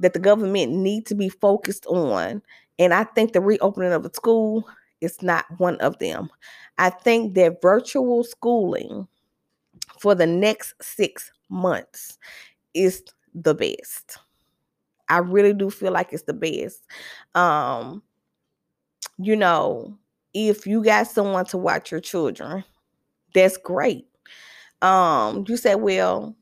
that 0.00 0.12
the 0.12 0.18
government 0.18 0.72
need 0.72 1.04
to 1.06 1.14
be 1.14 1.28
focused 1.28 1.84
on. 1.86 2.42
And 2.78 2.94
I 2.94 3.04
think 3.04 3.32
the 3.32 3.40
reopening 3.40 3.92
of 3.92 4.02
the 4.02 4.10
school 4.14 4.68
is 5.00 5.20
not 5.20 5.44
one 5.58 5.76
of 5.78 5.98
them. 5.98 6.30
I 6.78 6.90
think 6.90 7.34
that 7.34 7.60
virtual 7.60 8.22
schooling 8.24 9.08
for 10.00 10.14
the 10.14 10.26
next 10.26 10.74
six 10.82 11.30
months 11.48 12.18
is 12.74 13.02
the 13.34 13.54
best. 13.54 14.18
I 15.08 15.18
really 15.18 15.52
do 15.52 15.70
feel 15.70 15.92
like 15.92 16.12
it's 16.12 16.24
the 16.24 16.34
best. 16.34 16.84
Um, 17.34 18.02
you 19.18 19.36
know, 19.36 19.98
if 20.34 20.66
you 20.66 20.82
got 20.82 21.06
someone 21.06 21.44
to 21.46 21.56
watch 21.58 21.90
your 21.90 22.00
children, 22.00 22.64
that's 23.34 23.56
great. 23.56 24.06
Um, 24.82 25.44
you 25.48 25.56
said, 25.56 25.76
well, 25.76 26.36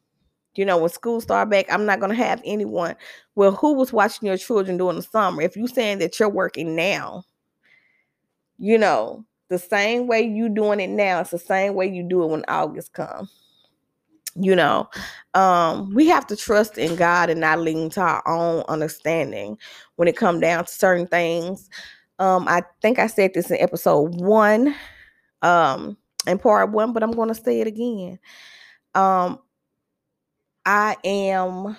you 0.56 0.64
know, 0.64 0.78
when 0.78 0.90
school 0.90 1.20
start 1.20 1.50
back, 1.50 1.66
I'm 1.72 1.86
not 1.86 2.00
gonna 2.00 2.14
have 2.14 2.42
anyone. 2.44 2.96
Well, 3.36 3.52
who 3.52 3.74
was 3.74 3.92
watching 3.92 4.28
your 4.28 4.38
children 4.38 4.76
during 4.78 4.96
the 4.96 5.02
summer? 5.02 5.42
If 5.42 5.56
you're 5.56 5.68
saying 5.68 5.98
that 5.98 6.18
you're 6.20 6.28
working 6.28 6.76
now, 6.76 7.24
you 8.58 8.78
know, 8.78 9.24
the 9.48 9.58
same 9.58 10.06
way 10.06 10.22
you 10.22 10.48
doing 10.48 10.80
it 10.80 10.90
now, 10.90 11.20
it's 11.20 11.30
the 11.30 11.38
same 11.38 11.74
way 11.74 11.86
you 11.86 12.02
do 12.02 12.22
it 12.22 12.28
when 12.28 12.44
August 12.48 12.92
comes 12.92 13.30
you 14.36 14.54
know 14.54 14.88
um 15.34 15.92
we 15.94 16.06
have 16.06 16.26
to 16.26 16.34
trust 16.34 16.76
in 16.76 16.96
god 16.96 17.30
and 17.30 17.40
not 17.40 17.60
lean 17.60 17.88
to 17.88 18.00
our 18.00 18.26
own 18.26 18.64
understanding 18.68 19.56
when 19.96 20.08
it 20.08 20.16
come 20.16 20.40
down 20.40 20.64
to 20.64 20.72
certain 20.72 21.06
things. 21.06 21.68
Um 22.18 22.46
i 22.48 22.62
think 22.82 22.98
i 22.98 23.06
said 23.06 23.32
this 23.34 23.50
in 23.50 23.58
episode 23.60 24.14
one 24.20 24.74
um 25.42 25.96
in 26.26 26.38
part 26.38 26.70
one 26.72 26.92
but 26.92 27.02
i'm 27.02 27.12
to 27.12 27.34
say 27.34 27.60
it 27.60 27.66
again. 27.66 28.18
Um 28.94 29.38
i 30.66 30.96
am 31.04 31.76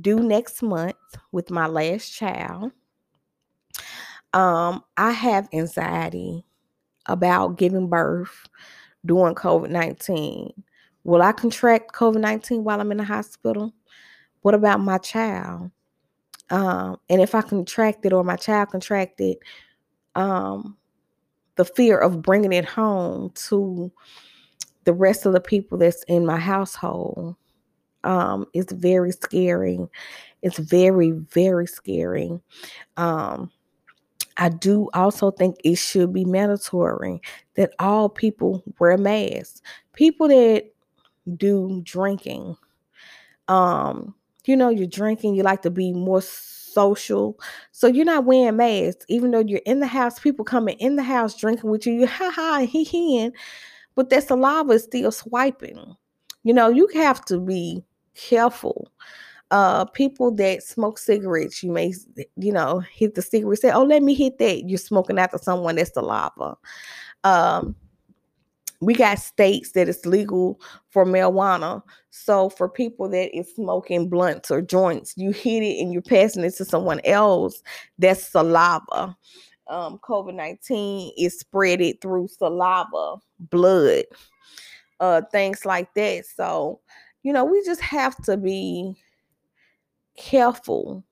due 0.00 0.20
next 0.20 0.62
month 0.62 0.96
with 1.30 1.50
my 1.50 1.66
last 1.66 2.12
child 2.12 2.72
um 4.34 4.82
i 4.96 5.10
have 5.10 5.48
anxiety 5.52 6.44
about 7.06 7.58
giving 7.58 7.88
birth 7.88 8.48
during 9.04 9.34
covid-19 9.34 10.52
Will 11.04 11.22
I 11.22 11.32
contract 11.32 11.92
COVID 11.92 12.20
19 12.20 12.64
while 12.64 12.80
I'm 12.80 12.92
in 12.92 12.98
the 12.98 13.04
hospital? 13.04 13.72
What 14.42 14.54
about 14.54 14.80
my 14.80 14.98
child? 14.98 15.70
Um, 16.50 16.98
and 17.08 17.20
if 17.20 17.34
I 17.34 17.42
contract 17.42 18.04
it 18.04 18.12
or 18.12 18.22
my 18.22 18.36
child 18.36 18.70
contracted, 18.70 19.38
um, 20.14 20.76
the 21.56 21.64
fear 21.64 21.98
of 21.98 22.22
bringing 22.22 22.52
it 22.52 22.64
home 22.64 23.30
to 23.48 23.90
the 24.84 24.92
rest 24.92 25.26
of 25.26 25.32
the 25.32 25.40
people 25.40 25.78
that's 25.78 26.04
in 26.04 26.26
my 26.26 26.38
household 26.38 27.36
um, 28.04 28.46
is 28.52 28.66
very 28.70 29.12
scary. 29.12 29.78
It's 30.42 30.58
very, 30.58 31.10
very 31.10 31.66
scary. 31.66 32.38
Um, 32.96 33.50
I 34.36 34.48
do 34.48 34.88
also 34.94 35.30
think 35.30 35.56
it 35.64 35.76
should 35.76 36.12
be 36.12 36.24
mandatory 36.24 37.20
that 37.54 37.72
all 37.78 38.08
people 38.08 38.62
wear 38.78 38.96
masks. 38.96 39.62
People 39.92 40.28
that 40.28 40.72
do 41.36 41.80
drinking. 41.84 42.56
Um, 43.48 44.14
you 44.44 44.56
know, 44.56 44.70
you're 44.70 44.86
drinking, 44.86 45.34
you 45.34 45.42
like 45.42 45.62
to 45.62 45.70
be 45.70 45.92
more 45.92 46.22
social. 46.22 47.38
So 47.70 47.86
you're 47.86 48.04
not 48.04 48.24
wearing 48.24 48.56
masks, 48.56 49.04
even 49.08 49.30
though 49.30 49.40
you're 49.46 49.60
in 49.66 49.80
the 49.80 49.86
house, 49.86 50.18
people 50.18 50.44
coming 50.44 50.76
in 50.78 50.96
the 50.96 51.02
house 51.02 51.36
drinking 51.36 51.70
with 51.70 51.86
you, 51.86 51.92
you 51.92 52.06
ha 52.06 52.30
ha, 52.34 52.66
he 52.68 52.84
he, 52.84 53.30
but 53.94 54.10
that 54.10 54.26
saliva 54.26 54.72
is 54.72 54.84
still 54.84 55.12
swiping. 55.12 55.96
You 56.44 56.54
know, 56.54 56.68
you 56.68 56.88
have 56.94 57.24
to 57.26 57.38
be 57.38 57.84
careful. 58.14 58.88
Uh, 59.52 59.84
people 59.84 60.34
that 60.34 60.62
smoke 60.62 60.96
cigarettes, 60.98 61.62
you 61.62 61.70
may, 61.70 61.92
you 62.36 62.50
know, 62.50 62.80
hit 62.80 63.14
the 63.14 63.20
cigarette, 63.20 63.58
say, 63.58 63.70
oh, 63.70 63.84
let 63.84 64.02
me 64.02 64.14
hit 64.14 64.38
that. 64.38 64.66
You're 64.66 64.78
smoking 64.78 65.18
after 65.18 65.36
someone 65.36 65.76
that's 65.76 65.92
saliva. 65.92 66.56
Um, 67.22 67.76
we 68.80 68.94
got 68.94 69.18
states 69.18 69.72
that 69.72 69.90
it's 69.90 70.06
legal 70.06 70.58
for 70.88 71.04
marijuana. 71.04 71.82
So 72.08 72.48
for 72.48 72.66
people 72.66 73.08
that 73.10 73.36
is 73.36 73.54
smoking 73.54 74.08
blunts 74.08 74.50
or 74.50 74.62
joints, 74.62 75.14
you 75.16 75.30
hit 75.30 75.62
it 75.62 75.80
and 75.80 75.92
you're 75.92 76.02
passing 76.02 76.44
it 76.44 76.54
to 76.56 76.64
someone 76.64 77.00
else. 77.04 77.62
That's 77.98 78.26
saliva. 78.26 79.16
Um, 79.68 80.00
COVID 80.02 80.34
19 80.34 81.12
is 81.16 81.44
spreaded 81.44 82.00
through 82.00 82.28
saliva, 82.28 83.16
blood, 83.38 84.04
uh, 84.98 85.22
things 85.30 85.64
like 85.64 85.92
that. 85.94 86.24
So, 86.26 86.80
you 87.22 87.32
know, 87.32 87.44
we 87.44 87.62
just 87.64 87.82
have 87.82 88.16
to 88.24 88.36
be 88.36 88.96
careful 90.16 91.04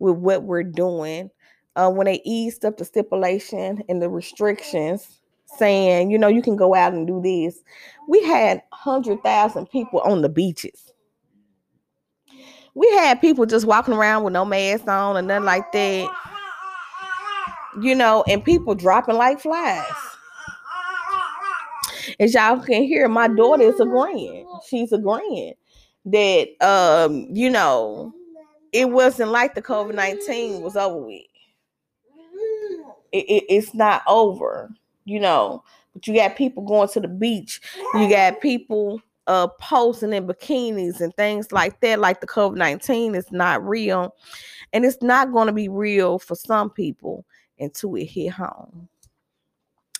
with 0.00 0.16
what 0.16 0.42
we're 0.44 0.62
doing. 0.62 1.30
Uh, 1.74 1.90
when 1.90 2.04
they 2.04 2.20
eased 2.24 2.66
up 2.66 2.76
the 2.76 2.84
stipulation 2.84 3.82
and 3.88 4.02
the 4.02 4.08
restrictions, 4.10 5.20
saying, 5.56 6.10
you 6.10 6.18
know, 6.18 6.28
you 6.28 6.42
can 6.42 6.56
go 6.56 6.74
out 6.74 6.92
and 6.92 7.06
do 7.06 7.20
this. 7.22 7.62
We 8.08 8.22
had 8.24 8.62
100,000 8.70 9.66
people 9.70 10.00
on 10.00 10.22
the 10.22 10.28
beaches. 10.28 10.92
We 12.74 12.90
had 12.92 13.20
people 13.20 13.46
just 13.46 13.66
walking 13.66 13.94
around 13.94 14.24
with 14.24 14.32
no 14.32 14.44
mask 14.44 14.88
on 14.88 15.16
and 15.16 15.28
nothing 15.28 15.44
like 15.44 15.70
that. 15.72 16.10
You 17.80 17.94
know, 17.94 18.24
and 18.28 18.44
people 18.44 18.74
dropping 18.74 19.16
like 19.16 19.40
flies. 19.40 19.84
As 22.18 22.34
y'all 22.34 22.60
can 22.60 22.82
hear, 22.82 23.08
my 23.08 23.28
daughter 23.28 23.62
is 23.62 23.80
agreeing. 23.80 24.46
She's 24.68 24.92
agreeing 24.92 25.54
that 26.06 26.48
um, 26.60 27.26
you 27.30 27.50
know, 27.50 28.12
it 28.72 28.90
wasn't 28.90 29.30
like 29.30 29.54
the 29.54 29.62
COVID-19 29.62 30.60
was 30.60 30.76
over 30.76 30.98
with. 30.98 31.22
It, 33.12 33.24
it, 33.28 33.44
it's 33.48 33.74
not 33.74 34.02
over 34.06 34.70
you 35.04 35.20
know. 35.20 35.62
But 35.92 36.06
you 36.06 36.14
got 36.14 36.36
people 36.36 36.62
going 36.62 36.88
to 36.88 37.00
the 37.00 37.08
beach. 37.08 37.60
You 37.94 38.08
got 38.08 38.40
people 38.40 39.00
uh 39.28 39.46
posing 39.60 40.12
in 40.12 40.26
bikinis 40.26 41.00
and 41.00 41.14
things 41.14 41.52
like 41.52 41.80
that. 41.80 42.00
Like 42.00 42.20
the 42.20 42.26
COVID 42.26 42.56
19 42.56 43.14
is 43.14 43.30
not 43.30 43.66
real. 43.66 44.14
And 44.72 44.84
it's 44.84 45.02
not 45.02 45.32
going 45.32 45.46
to 45.46 45.52
be 45.52 45.68
real 45.68 46.18
for 46.18 46.34
some 46.34 46.70
people 46.70 47.24
until 47.58 47.94
it 47.96 48.06
hit 48.06 48.30
home. 48.30 48.88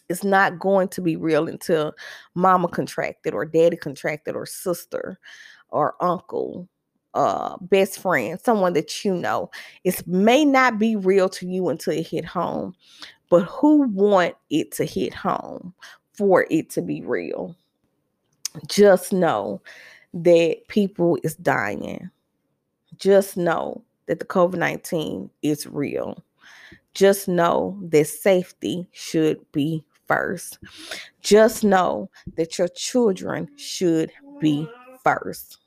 It's 0.09 0.25
not 0.25 0.59
going 0.59 0.89
to 0.89 1.01
be 1.01 1.17
real 1.17 1.49
until 1.49 1.93
mama 2.35 2.69
contracted 2.69 3.35
or 3.35 3.45
daddy 3.45 3.77
contracted 3.77 4.35
or 4.35 4.47
sister 4.47 5.19
or 5.73 5.95
uncle 6.01 6.69
uh 7.15 7.57
best 7.63 7.99
friend 7.99 8.41
someone 8.41 8.73
that 8.73 9.05
you 9.05 9.13
know 9.15 9.51
it 9.85 10.07
may 10.07 10.47
not 10.47 10.79
be 10.79 10.97
real 10.97 11.29
to 11.29 11.47
you 11.47 11.69
until 11.69 11.93
it 11.93 12.07
hit 12.07 12.25
home 12.25 12.75
but 13.33 13.45
who 13.45 13.89
want 13.89 14.35
it 14.51 14.73
to 14.73 14.85
hit 14.85 15.15
home 15.15 15.73
for 16.13 16.47
it 16.51 16.69
to 16.69 16.83
be 16.83 17.01
real? 17.01 17.57
Just 18.67 19.11
know 19.11 19.63
that 20.13 20.57
people 20.69 21.17
is 21.23 21.35
dying. 21.37 22.11
Just 22.99 23.39
know 23.39 23.83
that 24.05 24.19
the 24.19 24.27
COVID 24.27 24.57
19 24.57 25.31
is 25.41 25.67
real. 25.67 26.23
Just 26.93 27.27
know 27.27 27.79
that 27.85 28.07
safety 28.07 28.87
should 28.93 29.41
be 29.51 29.83
first. 30.07 30.59
Just 31.23 31.65
know 31.65 32.11
that 32.37 32.59
your 32.59 32.69
children 32.69 33.49
should 33.57 34.13
be 34.41 34.69
first. 35.03 35.62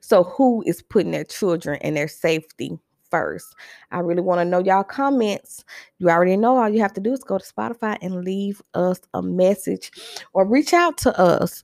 So, 0.00 0.24
who 0.24 0.62
is 0.66 0.82
putting 0.82 1.12
their 1.12 1.24
children 1.24 1.78
and 1.82 1.96
their 1.96 2.08
safety 2.08 2.78
first. 3.10 3.54
I 3.92 4.00
really 4.00 4.22
want 4.22 4.40
to 4.40 4.44
know 4.44 4.58
y'all 4.58 4.82
comments. 4.82 5.64
You 5.98 6.10
already 6.10 6.36
know 6.36 6.56
all 6.56 6.68
you 6.68 6.80
have 6.80 6.92
to 6.94 7.00
do 7.00 7.12
is 7.12 7.22
go 7.22 7.38
to 7.38 7.44
Spotify 7.44 7.96
and 8.02 8.24
leave 8.24 8.60
us 8.74 8.98
a 9.12 9.22
message 9.22 9.92
or 10.32 10.44
reach 10.44 10.72
out 10.72 10.98
to 10.98 11.16
us 11.16 11.62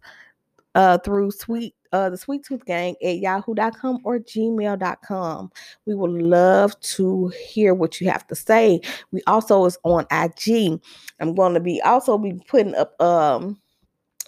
uh, 0.76 0.98
through 0.98 1.32
sweet 1.32 1.74
uh, 1.92 2.08
the 2.08 2.16
sweet 2.16 2.44
tooth 2.44 2.64
gang 2.66 2.94
at 3.02 3.18
yahoo.com 3.18 3.98
or 4.04 4.20
gmail.com 4.20 5.50
we 5.86 5.94
would 5.96 6.22
love 6.22 6.78
to 6.78 7.32
hear 7.48 7.74
what 7.74 8.00
you 8.00 8.08
have 8.08 8.24
to 8.28 8.36
say 8.36 8.80
we 9.10 9.20
also 9.26 9.64
is 9.64 9.76
on 9.82 10.06
ig 10.12 10.80
i'm 11.18 11.34
going 11.34 11.52
to 11.52 11.58
be 11.58 11.82
also 11.82 12.16
be 12.16 12.40
putting 12.46 12.76
up 12.76 13.00
um 13.02 13.60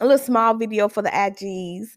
a 0.00 0.06
little 0.06 0.24
small 0.24 0.54
video 0.54 0.88
for 0.88 1.02
the 1.02 1.10
IGs 1.10 1.96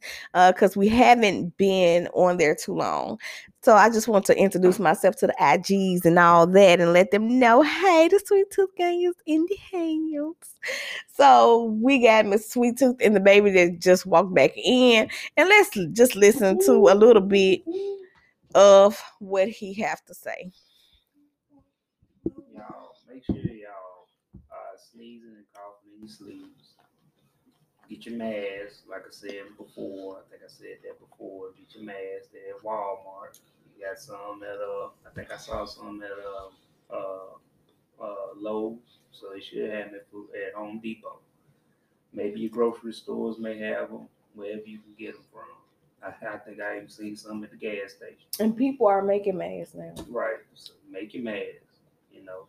because 0.54 0.76
uh, 0.76 0.80
we 0.80 0.88
haven't 0.88 1.58
been 1.58 2.08
on 2.14 2.38
there 2.38 2.56
too 2.56 2.74
long. 2.74 3.18
So 3.64 3.74
I 3.74 3.90
just 3.90 4.08
want 4.08 4.26
to 4.26 4.38
introduce 4.38 4.80
myself 4.80 5.16
to 5.18 5.28
the 5.28 5.36
IGs 5.40 6.06
and 6.06 6.20
all 6.20 6.46
that 6.46 6.80
and 6.80 6.94
let 6.94 7.12
them 7.12 7.40
know, 7.40 7.64
hey, 7.64 8.08
the 8.10 8.22
Sweet 8.24 8.52
Tooth 8.52 8.76
Gang 8.78 9.02
is 9.02 9.16
in 9.26 9.48
the 9.50 9.58
house. 9.72 10.54
So 11.08 11.76
we 11.82 12.04
got 12.04 12.26
Miss 12.26 12.52
Sweet 12.52 12.78
Tooth 12.78 12.98
and 13.00 13.16
the 13.16 13.20
baby 13.20 13.50
that 13.52 13.80
just 13.80 14.06
walked 14.06 14.34
back 14.34 14.52
in. 14.56 15.10
And 15.38 15.50
let's 15.50 15.72
just 15.94 16.16
listen 16.16 16.60
to 16.66 16.74
a 16.90 16.96
little 16.96 17.22
bit 17.22 17.62
of 18.54 19.02
what 19.20 19.48
he 19.50 19.74
have 19.76 20.04
to 20.06 20.14
say. 20.14 20.52
Y'all, 22.54 22.96
make 23.10 23.26
sure 23.26 23.36
y'all 23.36 24.08
uh, 24.52 24.78
sneezing 24.92 25.34
and 25.36 25.46
coughing 25.54 25.92
in 25.96 26.02
your 26.02 26.10
sleeves. 26.10 26.55
Get 27.96 28.08
your 28.08 28.18
mask, 28.18 28.84
like 28.90 29.04
I 29.04 29.12
said 29.12 29.44
before. 29.58 30.18
I 30.18 30.30
think 30.30 30.42
I 30.44 30.50
said 30.50 30.80
that 30.84 31.00
before. 31.00 31.52
Get 31.58 31.76
your 31.76 31.86
mask 31.86 32.30
at 32.34 32.62
Walmart 32.62 33.40
You 33.78 33.86
got 33.86 33.98
some 33.98 34.44
at 34.44 34.60
uh, 34.60 34.90
I 35.08 35.14
think 35.16 35.32
I 35.32 35.38
saw 35.38 35.64
some 35.64 36.04
at 36.04 36.12
uh, 36.12 36.94
uh, 36.94 38.04
uh 38.04 38.16
Lowe's, 38.36 39.00
so 39.14 39.28
they 39.34 39.40
should 39.40 39.70
have 39.70 39.92
them 39.92 40.02
at 40.46 40.56
Home 40.56 40.80
Depot. 40.84 41.20
Maybe 42.12 42.42
your 42.42 42.50
grocery 42.50 42.92
stores 42.92 43.40
may 43.40 43.58
have 43.60 43.90
them, 43.90 44.10
wherever 44.34 44.66
you 44.66 44.80
can 44.80 44.94
get 45.00 45.14
them 45.14 45.24
from. 45.32 45.44
I, 46.04 46.34
I 46.34 46.38
think 46.40 46.60
I 46.60 46.76
even 46.76 46.90
seen 46.90 47.16
some 47.16 47.46
at 47.46 47.52
the 47.52 47.56
gas 47.56 47.94
station. 47.94 48.28
And 48.42 48.58
people 48.58 48.88
are 48.88 49.02
making 49.02 49.38
masks 49.38 49.74
now. 49.74 49.94
Right, 50.10 50.40
so 50.54 50.74
make 50.92 51.14
your 51.14 51.24
masks. 51.24 51.80
You 52.14 52.26
know, 52.26 52.48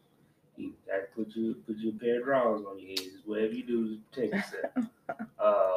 you 0.57 0.73
got 0.89 0.97
to 0.97 1.07
put 1.15 1.37
your 1.37 1.55
put 1.55 1.77
your 1.77 1.93
pair 1.93 2.19
of 2.19 2.25
drawers 2.25 2.63
on 2.69 2.81
your 2.81 2.89
head. 2.89 3.13
Whatever 3.25 3.53
you 3.53 3.63
do 3.65 3.89
to 3.95 4.01
protect 4.11 4.35
yourself. 4.35 4.87
uh, 5.39 5.75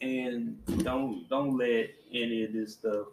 and 0.00 0.56
don't 0.84 1.28
don't 1.28 1.56
let 1.56 1.90
any 2.12 2.44
of 2.44 2.52
this 2.52 2.74
stuff 2.74 3.08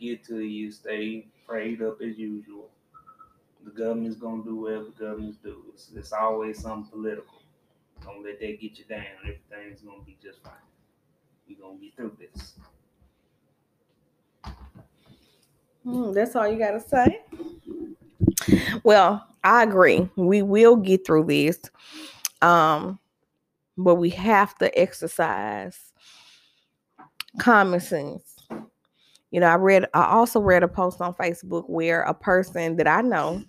get 0.00 0.24
to 0.26 0.40
you, 0.40 0.70
stay 0.72 1.26
prayed 1.46 1.82
up 1.82 2.00
as 2.00 2.16
usual. 2.18 2.68
The 3.64 3.70
government's 3.70 4.16
gonna 4.16 4.42
do 4.42 4.56
whatever 4.56 4.84
the 4.84 5.04
government's 5.04 5.36
do. 5.38 5.64
It's, 5.74 5.90
it's 5.94 6.12
always 6.12 6.58
something 6.60 6.90
political. 6.90 7.42
Don't 8.02 8.24
let 8.24 8.40
that 8.40 8.60
get 8.60 8.78
you 8.78 8.84
down. 8.88 9.04
Everything's 9.22 9.82
gonna 9.82 10.02
be 10.04 10.16
just 10.22 10.42
fine. 10.42 10.52
You're 11.46 11.58
gonna 11.60 11.78
get 11.78 11.94
through 11.96 12.16
this. 12.18 12.54
Mm, 15.84 16.14
that's 16.14 16.34
all 16.36 16.48
you 16.48 16.58
gotta 16.58 16.80
say. 16.80 17.22
Well, 18.82 19.26
I 19.44 19.62
agree. 19.62 20.08
We 20.16 20.42
will 20.42 20.76
get 20.76 21.06
through 21.06 21.24
this. 21.24 21.60
Um, 22.42 22.98
but 23.76 23.96
we 23.96 24.10
have 24.10 24.54
to 24.56 24.78
exercise 24.78 25.92
common 27.38 27.80
sense 27.80 28.30
you 29.30 29.38
know, 29.38 29.46
I 29.46 29.54
read, 29.54 29.86
I 29.94 30.06
also 30.06 30.40
read 30.40 30.62
a 30.62 30.68
post 30.68 31.00
on 31.00 31.14
Facebook 31.14 31.68
where 31.68 32.02
a 32.02 32.14
person 32.14 32.76
that 32.76 32.88
I 32.88 33.00
know 33.00 33.42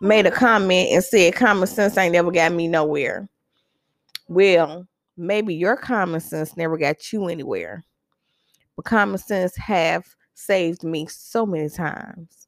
made 0.00 0.26
a 0.26 0.30
comment 0.30 0.90
and 0.92 1.04
said, 1.04 1.34
Common 1.34 1.66
sense 1.66 1.98
ain't 1.98 2.12
never 2.12 2.30
got 2.30 2.52
me 2.52 2.66
nowhere. 2.66 3.28
Well, 4.28 4.86
maybe 5.16 5.54
your 5.54 5.76
common 5.76 6.20
sense 6.20 6.56
never 6.56 6.78
got 6.78 7.12
you 7.12 7.28
anywhere, 7.28 7.84
but 8.76 8.86
common 8.86 9.18
sense 9.18 9.54
have 9.56 10.06
saved 10.34 10.84
me 10.84 11.06
so 11.06 11.44
many 11.44 11.68
times 11.68 12.46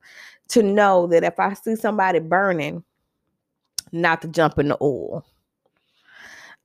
to 0.49 0.62
know 0.62 1.07
that 1.09 1.25
if 1.25 1.38
I 1.38 1.53
see 1.53 1.77
somebody 1.77 2.21
burning, 2.21 2.83
not 3.90 4.23
to 4.23 4.29
jump 4.29 4.59
in 4.59 4.68
the 4.68 4.79
oil. 4.81 5.27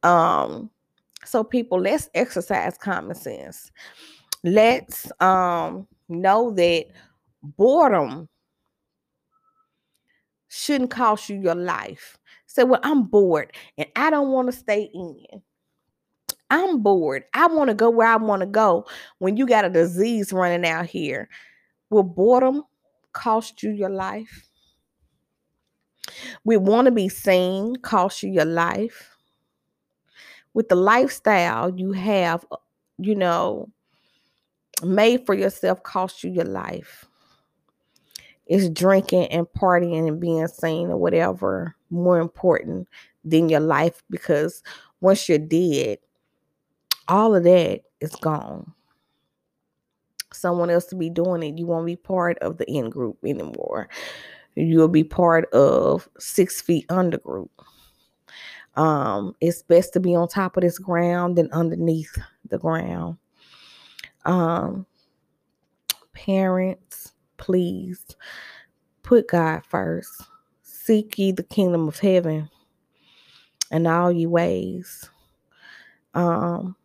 Um, 0.07 0.69
so 1.25 1.43
people, 1.43 1.79
let's 1.81 2.09
exercise 2.13 2.77
common 2.77 3.15
sense 3.15 3.71
let's 4.43 5.11
um 5.21 5.87
know 6.09 6.51
that 6.51 6.85
boredom 7.43 8.29
shouldn't 10.49 10.91
cost 10.91 11.29
you 11.29 11.39
your 11.39 11.55
life. 11.55 12.17
Say, 12.45 12.63
well, 12.63 12.79
I'm 12.83 13.03
bored 13.03 13.51
and 13.77 13.87
I 13.95 14.09
don't 14.09 14.31
want 14.31 14.47
to 14.47 14.57
stay 14.57 14.89
in. 14.93 15.25
I'm 16.49 16.81
bored. 16.81 17.25
I 17.33 17.47
want 17.47 17.69
to 17.69 17.73
go 17.73 17.89
where 17.89 18.07
I 18.07 18.15
want 18.15 18.39
to 18.39 18.45
go 18.45 18.85
when 19.19 19.35
you 19.35 19.45
got 19.45 19.65
a 19.65 19.69
disease 19.69 20.31
running 20.31 20.65
out 20.65 20.85
here. 20.85 21.27
Will 21.89 22.03
boredom 22.03 22.63
cost 23.11 23.61
you 23.61 23.71
your 23.71 23.89
life? 23.89 24.47
We 26.45 26.55
want 26.55 26.85
to 26.85 26.91
be 26.91 27.09
seen 27.09 27.75
cost 27.75 28.23
you 28.23 28.31
your 28.31 28.45
life. 28.45 29.16
With 30.53 30.69
the 30.69 30.75
lifestyle 30.75 31.69
you 31.77 31.91
have, 31.91 32.45
uh, 32.51 32.57
you 32.97 33.15
know, 33.15 33.69
made 34.83 35.25
for 35.25 35.33
yourself 35.33 35.83
cost 35.83 36.23
you 36.23 36.31
your 36.31 36.45
life. 36.45 37.05
It's 38.47 38.69
drinking 38.69 39.27
and 39.27 39.45
partying 39.45 40.07
and 40.07 40.19
being 40.19 40.47
seen 40.47 40.89
or 40.89 40.97
whatever 40.97 41.75
more 41.89 42.19
important 42.19 42.87
than 43.25 43.49
your 43.49 43.59
life 43.59 44.03
because 44.09 44.63
once 45.01 45.27
you're 45.27 45.37
dead, 45.37 45.99
all 47.07 47.35
of 47.35 47.43
that 47.43 47.81
is 47.99 48.15
gone. 48.15 48.73
Someone 50.31 50.69
else 50.69 50.85
to 50.87 50.95
be 50.95 51.09
doing 51.09 51.43
it. 51.43 51.57
You 51.57 51.65
won't 51.65 51.85
be 51.85 51.95
part 51.95 52.37
of 52.39 52.57
the 52.57 52.69
in 52.71 52.89
group 52.89 53.17
anymore. 53.23 53.89
You'll 54.55 54.87
be 54.87 55.03
part 55.03 55.51
of 55.53 56.07
six 56.19 56.61
feet 56.61 56.85
under 56.89 57.17
group. 57.17 57.51
Um, 58.77 59.35
it's 59.41 59.63
best 59.63 59.93
to 59.93 59.99
be 59.99 60.15
on 60.15 60.27
top 60.27 60.55
of 60.55 60.61
this 60.61 60.77
ground 60.77 61.35
than 61.37 61.51
underneath 61.51 62.15
the 62.47 62.59
ground. 62.59 63.17
Um, 64.23 64.85
parents, 66.13 67.13
please 67.37 68.05
put 69.01 69.29
God 69.29 69.63
first. 69.67 70.21
Seek 70.61 71.17
ye 71.17 71.31
the 71.31 71.43
kingdom 71.43 71.87
of 71.87 71.99
heaven 71.99 72.49
and 73.71 73.87
all 73.87 74.11
ye 74.11 74.27
ways. 74.27 75.09
Um, 76.13 76.75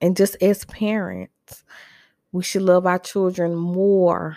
and 0.00 0.16
just 0.16 0.36
as 0.42 0.64
parents, 0.64 1.64
we 2.32 2.42
should 2.42 2.62
love 2.62 2.86
our 2.86 2.98
children 2.98 3.54
more, 3.54 4.36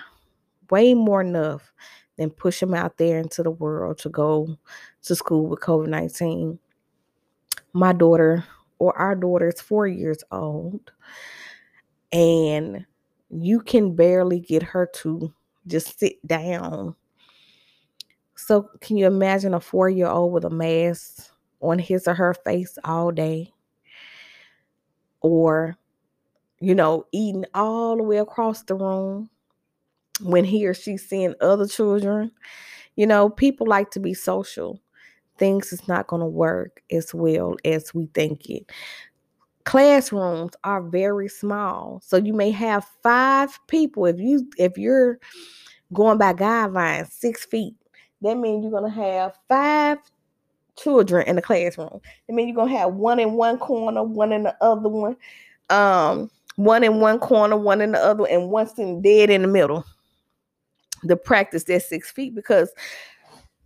way 0.70 0.94
more 0.94 1.22
enough 1.22 1.74
than 2.18 2.30
push 2.30 2.60
them 2.60 2.76
out 2.76 2.98
there 2.98 3.18
into 3.18 3.42
the 3.42 3.52
world 3.52 3.98
to 4.00 4.10
go 4.10 4.58
to 5.04 5.16
school 5.16 5.48
with 5.48 5.60
COVID 5.60 5.88
19. 5.88 6.60
My 7.74 7.94
daughter, 7.94 8.44
or 8.80 8.98
our 8.98 9.16
daughter, 9.16 9.50
is 9.50 9.62
four 9.62 9.88
years 9.88 10.24
old, 10.32 10.92
and 12.12 12.86
you 13.30 13.60
can 13.62 13.96
barely 13.96 14.40
get 14.40 14.64
her 14.64 14.88
to 14.96 15.34
just 15.68 16.00
sit 16.00 16.26
down. 16.28 16.96
So, 18.36 18.70
can 18.82 18.98
you 18.98 19.06
imagine 19.06 19.54
a 19.54 19.60
four 19.60 19.90
year 19.90 20.08
old 20.08 20.32
with 20.34 20.46
a 20.46 20.50
mask 20.50 21.30
on 21.62 21.78
his 21.78 22.08
or 22.08 22.16
her 22.16 22.34
face 22.34 22.78
all 22.84 23.12
day? 23.12 23.54
Or, 25.22 25.78
you 26.62 26.74
know, 26.74 27.06
eating 27.12 27.46
all 27.54 27.98
the 27.98 28.04
way 28.04 28.18
across 28.18 28.64
the 28.64 28.76
room 28.76 29.30
when 30.22 30.46
he 30.46 30.66
or 30.68 30.74
she's 30.74 31.08
seeing 31.08 31.36
other 31.42 31.68
children. 31.68 32.32
You 32.96 33.08
know, 33.08 33.30
people 33.30 33.68
like 33.68 33.92
to 33.92 34.00
be 34.00 34.14
social. 34.14 34.82
Things 35.40 35.74
is 35.74 35.88
not 35.88 36.08
going 36.08 36.22
to 36.22 36.28
work 36.28 36.84
as 36.92 37.14
well 37.14 37.56
as 37.66 37.94
we 37.94 38.08
think 38.14 38.50
it. 38.50 38.70
Classrooms 39.64 40.54
are 40.64 40.82
very 40.82 41.28
small 41.28 42.02
so 42.04 42.18
you 42.18 42.34
may 42.34 42.52
have 42.52 42.86
five 43.04 43.58
people 43.68 44.06
if 44.06 44.20
you 44.20 44.50
if 44.58 44.78
you're 44.78 45.20
going 45.94 46.18
by 46.18 46.34
guidelines 46.34 47.12
six 47.12 47.46
feet 47.46 47.76
that 48.22 48.36
means 48.36 48.64
you're 48.64 48.72
going 48.72 48.92
to 48.92 49.02
have 49.02 49.38
five 49.48 50.00
children 50.78 51.28
in 51.28 51.36
the 51.36 51.42
classroom. 51.42 52.00
That 52.28 52.34
means 52.34 52.48
you're 52.48 52.56
going 52.56 52.74
to 52.74 52.78
have 52.78 52.94
one 52.94 53.20
in 53.20 53.34
one 53.34 53.58
corner 53.58 54.04
one 54.04 54.32
in 54.32 54.44
the 54.44 54.56
other 54.62 54.90
one 54.90 55.16
um 55.70 56.32
one 56.56 56.84
in 56.84 57.00
one 57.00 57.20
corner 57.20 57.56
one 57.56 57.82
in 57.82 57.92
the 57.92 58.00
other 58.00 58.26
and 58.28 58.50
one 58.50 58.68
sitting 58.68 59.02
dead 59.02 59.30
in 59.30 59.42
the 59.42 59.48
middle. 59.48 59.86
The 61.04 61.16
practice 61.16 61.64
that 61.66 61.84
six 61.84 62.12
feet 62.12 62.36
because 62.36 62.72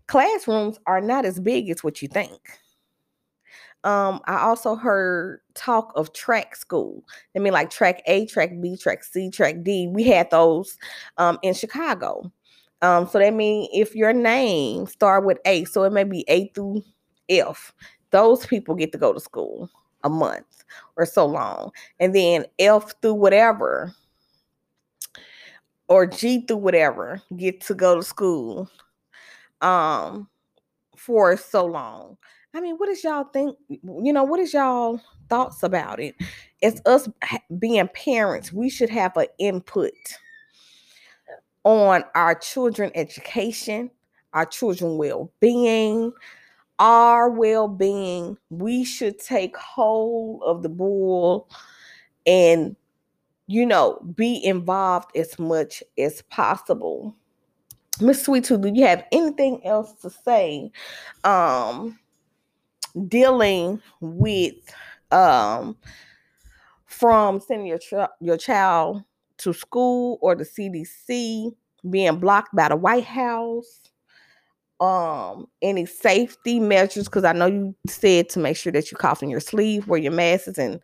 classrooms 0.07 0.79
are 0.85 1.01
not 1.01 1.25
as 1.25 1.39
big 1.39 1.69
as 1.69 1.83
what 1.83 2.01
you 2.01 2.07
think 2.07 2.59
um, 3.83 4.21
I 4.25 4.37
also 4.39 4.75
heard 4.75 5.41
talk 5.55 5.91
of 5.95 6.13
track 6.13 6.55
school. 6.55 7.03
I 7.35 7.39
mean, 7.39 7.51
like 7.51 7.69
track 7.69 8.01
A, 8.05 8.25
track 8.27 8.51
B, 8.61 8.77
track 8.77 9.03
C, 9.03 9.29
track 9.29 9.57
D. 9.61 9.87
We 9.87 10.03
had 10.03 10.31
those 10.31 10.77
um, 11.17 11.37
in 11.41 11.53
Chicago. 11.53 12.31
Um, 12.81 13.07
so 13.07 13.19
that 13.19 13.33
means 13.33 13.69
if 13.73 13.95
your 13.95 14.13
name 14.13 14.87
start 14.87 15.25
with 15.25 15.39
A, 15.45 15.65
so 15.65 15.83
it 15.83 15.91
may 15.91 16.03
be 16.03 16.23
A 16.29 16.47
through 16.49 16.83
F, 17.29 17.73
those 18.11 18.45
people 18.45 18.75
get 18.75 18.91
to 18.93 18.97
go 18.97 19.11
to 19.11 19.19
school 19.19 19.69
a 20.03 20.09
month 20.09 20.63
or 20.95 21.05
so 21.05 21.25
long. 21.25 21.71
And 21.99 22.15
then 22.15 22.45
F 22.59 22.93
through 23.01 23.15
whatever 23.15 23.93
or 25.89 26.05
G 26.05 26.45
through 26.45 26.57
whatever 26.57 27.21
get 27.35 27.61
to 27.61 27.73
go 27.73 27.95
to 27.95 28.03
school 28.03 28.69
um 29.63 30.29
for 30.97 31.35
so 31.37 31.65
long. 31.65 32.17
I 32.53 32.61
mean, 32.61 32.75
what 32.75 32.89
is 32.89 33.03
y'all 33.03 33.23
think? 33.23 33.57
You 33.69 34.13
know, 34.13 34.23
what 34.23 34.39
is 34.39 34.53
y'all 34.53 35.01
thoughts 35.27 35.63
about 35.63 35.99
it? 35.99 36.15
It's 36.61 36.81
us 36.85 37.09
being 37.57 37.89
parents, 37.95 38.53
we 38.53 38.69
should 38.69 38.89
have 38.89 39.17
an 39.17 39.25
input 39.39 39.91
on 41.63 42.03
our 42.13 42.35
children 42.35 42.91
education, 42.93 43.89
our 44.33 44.45
children 44.45 44.97
well-being, 44.97 46.13
our 46.77 47.29
well-being. 47.29 48.37
We 48.49 48.83
should 48.83 49.17
take 49.17 49.57
hold 49.57 50.43
of 50.45 50.61
the 50.61 50.69
bull 50.69 51.49
and 52.25 52.75
you 53.47 53.65
know, 53.65 53.99
be 54.15 54.43
involved 54.43 55.15
as 55.17 55.37
much 55.37 55.83
as 55.97 56.21
possible. 56.23 57.15
Miss 58.03 58.23
Sweet 58.23 58.43
Tooth, 58.43 58.61
do 58.61 58.71
you 58.73 58.85
have 58.85 59.05
anything 59.11 59.65
else 59.65 59.93
to 60.01 60.09
say? 60.09 60.71
Um, 61.23 61.99
dealing 63.07 63.81
with 64.01 64.53
um 65.11 65.75
from 66.85 67.39
sending 67.39 67.67
your 67.67 67.79
your 68.19 68.37
child 68.37 69.03
to 69.37 69.53
school 69.53 70.19
or 70.21 70.35
the 70.35 70.45
CDC 70.45 71.51
being 71.89 72.19
blocked 72.19 72.55
by 72.55 72.69
the 72.69 72.75
White 72.75 73.05
House 73.05 73.81
um 74.79 75.47
any 75.61 75.85
safety 75.85 76.59
measures 76.59 77.05
because 77.05 77.23
I 77.23 77.33
know 77.33 77.45
you 77.45 77.75
said 77.87 78.29
to 78.29 78.39
make 78.39 78.57
sure 78.57 78.71
that 78.73 78.91
you 78.91 78.97
cough 78.97 79.23
in 79.23 79.29
your 79.29 79.39
sleeve, 79.39 79.87
wear 79.87 79.99
your 79.99 80.11
masks, 80.11 80.57
and 80.57 80.79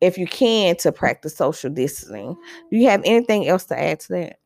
if 0.00 0.18
you 0.18 0.26
can 0.26 0.76
to 0.76 0.92
practice 0.92 1.36
social 1.36 1.70
distancing. 1.70 2.36
Do 2.70 2.76
you 2.76 2.88
have 2.88 3.02
anything 3.04 3.46
else 3.48 3.66
to 3.66 3.78
add 3.78 4.00
to 4.00 4.08
that? 4.14 4.38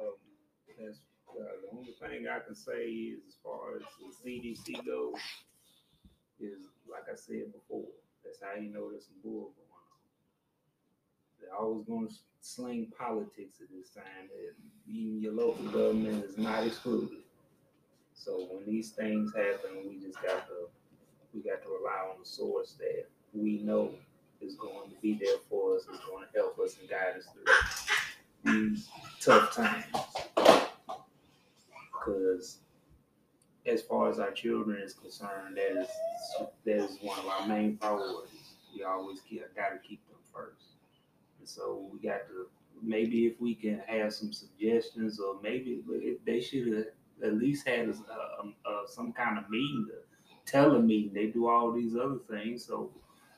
Um, 0.00 0.14
that's, 0.78 0.98
uh, 1.28 1.34
the 1.62 1.76
only 1.76 1.92
thing 1.92 2.26
I 2.28 2.38
can 2.52 2.60
say 2.60 2.84
is, 2.84 3.20
as 3.28 3.36
far 3.42 3.76
as 3.76 3.82
the 3.98 4.30
CDC 4.30 4.84
goes, 4.84 5.14
is 6.40 6.68
like 6.90 7.04
I 7.10 7.16
said 7.16 7.52
before. 7.52 7.88
That's 8.24 8.40
how 8.42 8.60
you 8.60 8.72
know 8.72 8.90
there's 8.90 9.06
some 9.06 9.14
bull 9.24 9.52
going 9.56 9.72
on. 9.72 9.98
They're 11.40 11.54
always 11.54 11.84
going 11.86 12.08
to 12.08 12.14
sling 12.40 12.92
politics 12.98 13.60
at 13.60 13.68
this 13.74 13.90
time. 13.90 14.28
And 14.36 14.94
even 14.94 15.20
your 15.20 15.32
local 15.32 15.64
government 15.66 16.24
is 16.24 16.36
not 16.36 16.66
excluded. 16.66 17.18
So 18.14 18.48
when 18.50 18.66
these 18.66 18.90
things 18.90 19.32
happen, 19.34 19.88
we 19.88 19.98
just 20.04 20.22
got 20.22 20.46
to 20.48 20.68
we 21.32 21.40
got 21.40 21.62
to 21.62 21.68
rely 21.68 22.10
on 22.10 22.20
the 22.20 22.28
source 22.28 22.74
that 22.78 23.06
we 23.32 23.62
know 23.62 23.92
is 24.42 24.56
going 24.56 24.90
to 24.90 24.96
be 25.00 25.14
there 25.14 25.38
for 25.48 25.76
us, 25.76 25.82
is 25.82 26.00
going 26.06 26.26
to 26.26 26.38
help 26.38 26.58
us 26.58 26.76
and 26.78 26.90
guide 26.90 27.14
us 27.16 27.26
through 27.32 28.52
these 28.52 28.88
tough 29.20 29.54
times. 29.54 29.84
Because 32.04 32.58
as 33.66 33.82
far 33.82 34.10
as 34.10 34.18
our 34.18 34.32
children 34.32 34.80
is 34.82 34.94
concerned, 34.94 35.56
that 35.56 35.82
is 35.82 35.88
that 36.64 36.76
is 36.76 36.98
one 37.00 37.18
of 37.18 37.26
our 37.26 37.46
main 37.46 37.76
priorities. 37.76 38.30
We 38.74 38.84
always 38.84 39.20
keep, 39.20 39.42
got 39.54 39.70
to 39.70 39.78
keep 39.86 40.06
them 40.08 40.18
first, 40.34 40.76
and 41.38 41.48
so 41.48 41.88
we 41.92 41.98
got 41.98 42.26
to 42.28 42.46
maybe 42.82 43.26
if 43.26 43.40
we 43.40 43.54
can 43.54 43.82
have 43.86 44.12
some 44.12 44.32
suggestions, 44.32 45.20
or 45.20 45.40
maybe 45.42 45.82
they 46.24 46.40
should 46.40 46.68
have 46.68 46.86
at 47.22 47.34
least 47.34 47.68
had 47.68 47.88
a, 47.88 47.92
a, 47.92 48.70
a, 48.70 48.88
some 48.88 49.12
kind 49.12 49.38
of 49.38 49.48
meeting 49.50 49.88
a 50.54 50.78
meeting. 50.78 51.12
They 51.14 51.26
do 51.26 51.48
all 51.48 51.72
these 51.72 51.94
other 51.96 52.18
things, 52.28 52.64
so 52.64 52.90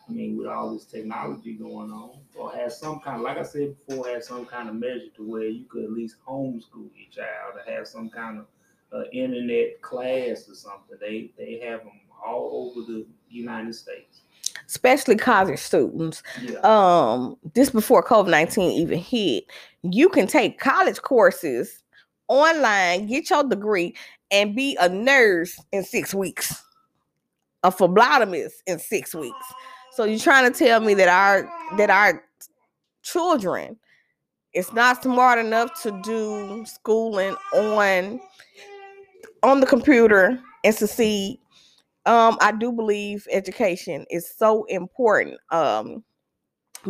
I 0.09 0.13
mean, 0.13 0.37
with 0.37 0.47
all 0.47 0.73
this 0.73 0.85
technology 0.85 1.55
going 1.55 1.91
on, 1.91 2.19
or 2.35 2.53
have 2.55 2.73
some 2.73 3.01
kind 3.01 3.17
of, 3.17 3.23
like 3.23 3.39
I 3.39 3.43
said 3.43 3.75
before, 3.87 4.09
have 4.09 4.23
some 4.25 4.45
kind 4.47 4.69
of 4.69 4.75
measure 4.75 5.11
to 5.17 5.23
where 5.29 5.47
you 5.47 5.65
could 5.67 5.85
at 5.85 5.93
least 5.93 6.17
homeschool 6.27 6.91
your 6.95 7.11
child, 7.11 7.57
or 7.57 7.73
have 7.73 7.87
some 7.87 8.11
kind 8.11 8.39
of 8.39 8.47
uh, 8.95 9.05
internet 9.13 9.81
class 9.83 10.49
or 10.49 10.55
something. 10.55 10.97
They 11.01 11.31
they 11.37 11.61
have 11.67 11.81
them 11.81 12.01
all 12.25 12.73
over 12.77 12.87
the 12.91 13.07
United 13.29 13.75
States, 13.75 14.21
especially 14.67 15.17
college 15.17 15.59
students. 15.59 16.23
Yeah. 16.41 16.59
Um, 16.61 17.37
this 17.55 17.71
before 17.71 18.05
COVID 18.05 18.31
nineteen 18.31 18.71
even 18.73 18.99
hit, 18.99 19.45
you 19.83 20.09
can 20.09 20.27
take 20.27 20.59
college 20.59 21.03
courses 21.03 21.83
online, 22.29 23.07
get 23.07 23.29
your 23.31 23.45
degree, 23.45 23.95
and 24.31 24.55
be 24.55 24.77
a 24.81 24.89
nurse 24.89 25.61
in 25.73 25.85
six 25.85 26.15
weeks, 26.15 26.63
a 27.63 27.71
phlebotomist 27.71 28.55
in 28.67 28.79
six 28.79 29.15
weeks. 29.15 29.47
So 29.93 30.05
you're 30.05 30.19
trying 30.19 30.51
to 30.51 30.59
tell 30.59 30.81
me 30.81 30.95
that 30.95 31.09
our 31.09 31.51
that 31.77 31.91
our 31.91 32.25
children 33.03 33.77
it's 34.55 34.73
not 34.73 35.03
smart 35.03 35.39
enough 35.41 35.83
to 35.83 36.01
do 36.03 36.65
schooling 36.65 37.35
on 37.53 38.21
on 39.45 39.61
the 39.61 39.67
computer 39.67 40.41
and 40.65 40.75
succeed. 40.75 41.39
Um, 42.07 42.37
I 42.41 42.53
do 42.53 42.73
believe 42.73 43.27
education 43.31 44.05
is 44.11 44.29
so 44.29 44.65
important. 44.65 45.39
Um, 45.51 46.03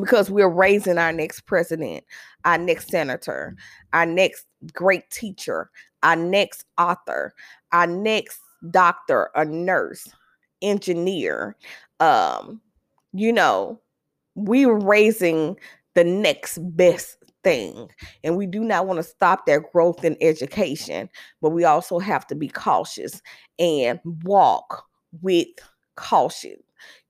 because 0.00 0.30
we're 0.30 0.48
raising 0.48 0.98
our 0.98 1.12
next 1.12 1.42
president, 1.42 2.04
our 2.44 2.58
next 2.58 2.88
senator, 2.88 3.56
our 3.92 4.06
next 4.06 4.46
great 4.72 5.08
teacher, 5.10 5.70
our 6.02 6.16
next 6.16 6.64
author, 6.78 7.34
our 7.72 7.86
next 7.86 8.40
doctor, 8.70 9.30
a 9.34 9.44
nurse, 9.44 10.08
engineer. 10.62 11.56
Um, 12.00 12.60
you 13.12 13.32
know, 13.32 13.80
we're 14.34 14.74
raising 14.74 15.56
the 15.94 16.04
next 16.04 16.58
best 16.76 17.18
thing. 17.44 17.88
And 18.24 18.36
we 18.36 18.46
do 18.46 18.60
not 18.60 18.86
want 18.86 18.96
to 18.98 19.02
stop 19.02 19.46
that 19.46 19.70
growth 19.72 20.04
in 20.04 20.16
education, 20.20 21.08
but 21.40 21.50
we 21.50 21.64
also 21.64 21.98
have 21.98 22.26
to 22.28 22.34
be 22.34 22.48
cautious 22.48 23.22
and 23.58 24.00
walk 24.24 24.84
with 25.22 25.46
caution. 25.96 26.56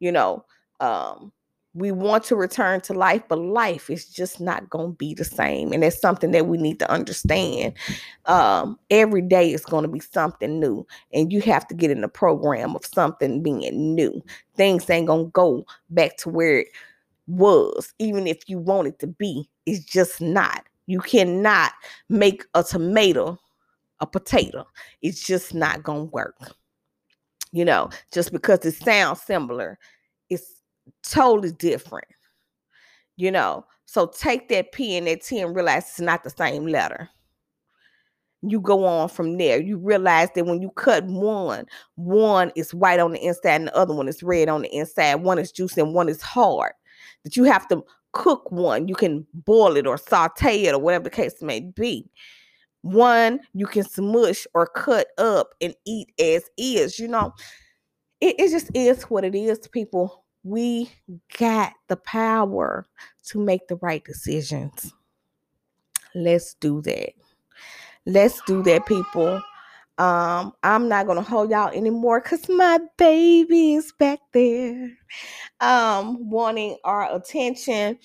You 0.00 0.12
know, 0.12 0.44
um, 0.80 1.32
we 1.74 1.90
want 1.90 2.22
to 2.24 2.36
return 2.36 2.80
to 2.82 2.94
life, 2.94 3.22
but 3.28 3.38
life 3.38 3.90
is 3.90 4.06
just 4.08 4.40
not 4.40 4.70
going 4.70 4.92
to 4.92 4.96
be 4.96 5.12
the 5.12 5.24
same. 5.24 5.72
And 5.72 5.82
it's 5.82 6.00
something 6.00 6.30
that 6.30 6.46
we 6.46 6.56
need 6.56 6.78
to 6.78 6.90
understand. 6.90 7.74
Um, 8.26 8.78
every 8.90 9.22
day 9.22 9.52
is 9.52 9.64
going 9.64 9.82
to 9.82 9.88
be 9.88 10.00
something 10.00 10.60
new, 10.60 10.86
and 11.12 11.32
you 11.32 11.40
have 11.42 11.66
to 11.68 11.74
get 11.74 11.90
in 11.90 12.00
the 12.00 12.08
program 12.08 12.76
of 12.76 12.86
something 12.86 13.42
being 13.42 13.94
new. 13.94 14.22
Things 14.56 14.88
ain't 14.88 15.08
going 15.08 15.26
to 15.26 15.30
go 15.32 15.66
back 15.90 16.16
to 16.18 16.28
where 16.28 16.64
was, 17.26 17.92
even 17.98 18.26
if 18.26 18.48
you 18.48 18.58
want 18.58 18.88
it 18.88 18.98
to 19.00 19.06
be. 19.06 19.48
It's 19.66 19.84
just 19.84 20.20
not. 20.20 20.64
You 20.86 21.00
cannot 21.00 21.72
make 22.08 22.44
a 22.54 22.62
tomato 22.62 23.38
a 24.00 24.06
potato. 24.06 24.66
It's 25.02 25.24
just 25.24 25.54
not 25.54 25.82
going 25.82 26.06
to 26.08 26.12
work. 26.12 26.36
You 27.52 27.64
know, 27.64 27.90
just 28.12 28.32
because 28.32 28.64
it 28.64 28.74
sounds 28.74 29.22
similar, 29.22 29.78
it's 30.28 30.62
totally 31.02 31.52
different. 31.52 32.08
You 33.16 33.30
know, 33.30 33.64
so 33.86 34.06
take 34.06 34.48
that 34.48 34.72
P 34.72 34.96
and 34.96 35.06
that 35.06 35.22
T 35.22 35.40
and 35.40 35.54
realize 35.54 35.84
it's 35.84 36.00
not 36.00 36.24
the 36.24 36.30
same 36.30 36.66
letter. 36.66 37.08
You 38.42 38.60
go 38.60 38.84
on 38.84 39.08
from 39.08 39.38
there. 39.38 39.60
You 39.62 39.78
realize 39.78 40.28
that 40.34 40.44
when 40.44 40.60
you 40.60 40.70
cut 40.70 41.04
one, 41.04 41.64
one 41.94 42.52
is 42.56 42.74
white 42.74 43.00
on 43.00 43.12
the 43.12 43.24
inside 43.24 43.54
and 43.54 43.68
the 43.68 43.76
other 43.76 43.94
one 43.94 44.08
is 44.08 44.22
red 44.22 44.48
on 44.48 44.62
the 44.62 44.74
inside. 44.74 45.14
One 45.16 45.38
is 45.38 45.52
juicy 45.52 45.80
and 45.80 45.94
one 45.94 46.08
is 46.08 46.20
hard. 46.20 46.72
That 47.24 47.36
you 47.36 47.44
have 47.44 47.68
to 47.68 47.84
cook 48.12 48.50
one. 48.50 48.88
You 48.88 48.94
can 48.94 49.26
boil 49.32 49.76
it 49.76 49.86
or 49.86 49.98
saute 49.98 50.62
it 50.62 50.74
or 50.74 50.78
whatever 50.78 51.04
the 51.04 51.10
case 51.10 51.42
may 51.42 51.60
be. 51.60 52.08
One 52.82 53.40
you 53.54 53.66
can 53.66 53.84
smush 53.84 54.46
or 54.54 54.66
cut 54.66 55.08
up 55.18 55.54
and 55.60 55.74
eat 55.86 56.12
as 56.20 56.44
is. 56.58 56.98
You 56.98 57.08
know, 57.08 57.32
it, 58.20 58.36
it 58.38 58.50
just 58.50 58.70
is 58.74 59.04
what 59.04 59.24
it 59.24 59.34
is, 59.34 59.66
people 59.68 60.24
we 60.44 60.90
got 61.38 61.72
the 61.88 61.96
power 61.96 62.86
to 63.24 63.38
make 63.40 63.66
the 63.66 63.76
right 63.76 64.04
decisions. 64.04 64.92
Let's 66.14 66.54
do 66.54 66.82
that. 66.82 67.14
Let's 68.06 68.40
do 68.46 68.62
that, 68.64 68.86
people. 68.86 69.42
Um, 69.98 70.52
I'm 70.64 70.88
not 70.88 71.06
gonna 71.06 71.22
hold 71.22 71.50
y'all 71.50 71.68
anymore 71.68 72.20
because 72.20 72.48
my 72.48 72.80
baby 72.98 73.74
is 73.74 73.92
back 73.92 74.18
there 74.32 74.90
um 75.60 76.28
wanting 76.28 76.76
our 76.84 77.14
attention. 77.14 77.98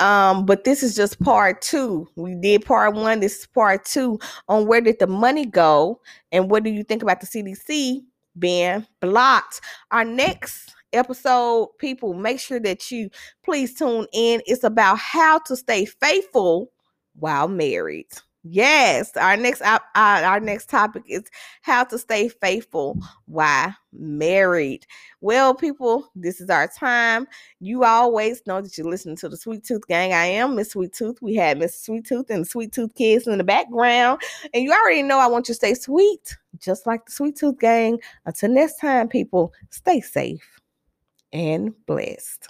Um, 0.00 0.46
but 0.46 0.64
this 0.64 0.82
is 0.82 0.96
just 0.96 1.20
part 1.20 1.62
two. 1.62 2.08
We 2.16 2.34
did 2.34 2.64
part 2.64 2.94
one, 2.94 3.20
this 3.20 3.40
is 3.40 3.46
part 3.46 3.84
two 3.84 4.18
on 4.48 4.66
where 4.66 4.80
did 4.80 4.98
the 4.98 5.06
money 5.06 5.46
go 5.46 6.00
and 6.32 6.50
what 6.50 6.64
do 6.64 6.70
you 6.70 6.82
think 6.82 7.02
about 7.02 7.20
the 7.20 7.26
CDC 7.26 8.02
being 8.38 8.86
blocked? 9.00 9.60
Our 9.90 10.04
next 10.04 10.74
episode, 10.92 11.70
people, 11.78 12.14
make 12.14 12.40
sure 12.40 12.60
that 12.60 12.90
you 12.90 13.10
please 13.44 13.74
tune 13.74 14.06
in. 14.12 14.40
It's 14.46 14.64
about 14.64 14.98
how 14.98 15.38
to 15.40 15.56
stay 15.56 15.84
faithful 15.84 16.70
while 17.16 17.48
married. 17.48 18.08
Yes, 18.46 19.16
our 19.16 19.38
next 19.38 19.62
uh, 19.62 19.78
our 19.94 20.38
next 20.38 20.68
topic 20.68 21.04
is 21.08 21.22
how 21.62 21.82
to 21.84 21.98
stay 21.98 22.28
faithful 22.28 22.98
while 23.24 23.74
married. 23.94 24.86
Well, 25.22 25.54
people, 25.54 26.10
this 26.14 26.42
is 26.42 26.50
our 26.50 26.68
time. 26.68 27.26
You 27.60 27.84
always 27.84 28.42
know 28.46 28.60
that 28.60 28.76
you're 28.76 28.86
listening 28.86 29.16
to 29.16 29.30
the 29.30 29.38
Sweet 29.38 29.64
Tooth 29.64 29.86
Gang. 29.88 30.12
I 30.12 30.26
am 30.26 30.56
Miss 30.56 30.72
Sweet 30.72 30.92
Tooth. 30.92 31.22
We 31.22 31.34
had 31.34 31.58
Miss 31.58 31.80
Sweet 31.80 32.04
Tooth 32.04 32.28
and 32.28 32.42
the 32.42 32.48
Sweet 32.48 32.72
Tooth 32.72 32.94
Kids 32.94 33.26
in 33.26 33.38
the 33.38 33.44
background, 33.44 34.20
and 34.52 34.62
you 34.62 34.72
already 34.72 35.02
know 35.02 35.18
I 35.18 35.26
want 35.26 35.48
you 35.48 35.54
to 35.54 35.56
stay 35.56 35.72
sweet, 35.72 36.36
just 36.58 36.86
like 36.86 37.06
the 37.06 37.12
Sweet 37.12 37.36
Tooth 37.36 37.58
Gang. 37.58 37.98
Until 38.26 38.50
next 38.50 38.78
time, 38.78 39.08
people, 39.08 39.54
stay 39.70 40.02
safe 40.02 40.60
and 41.32 41.74
blessed. 41.86 42.48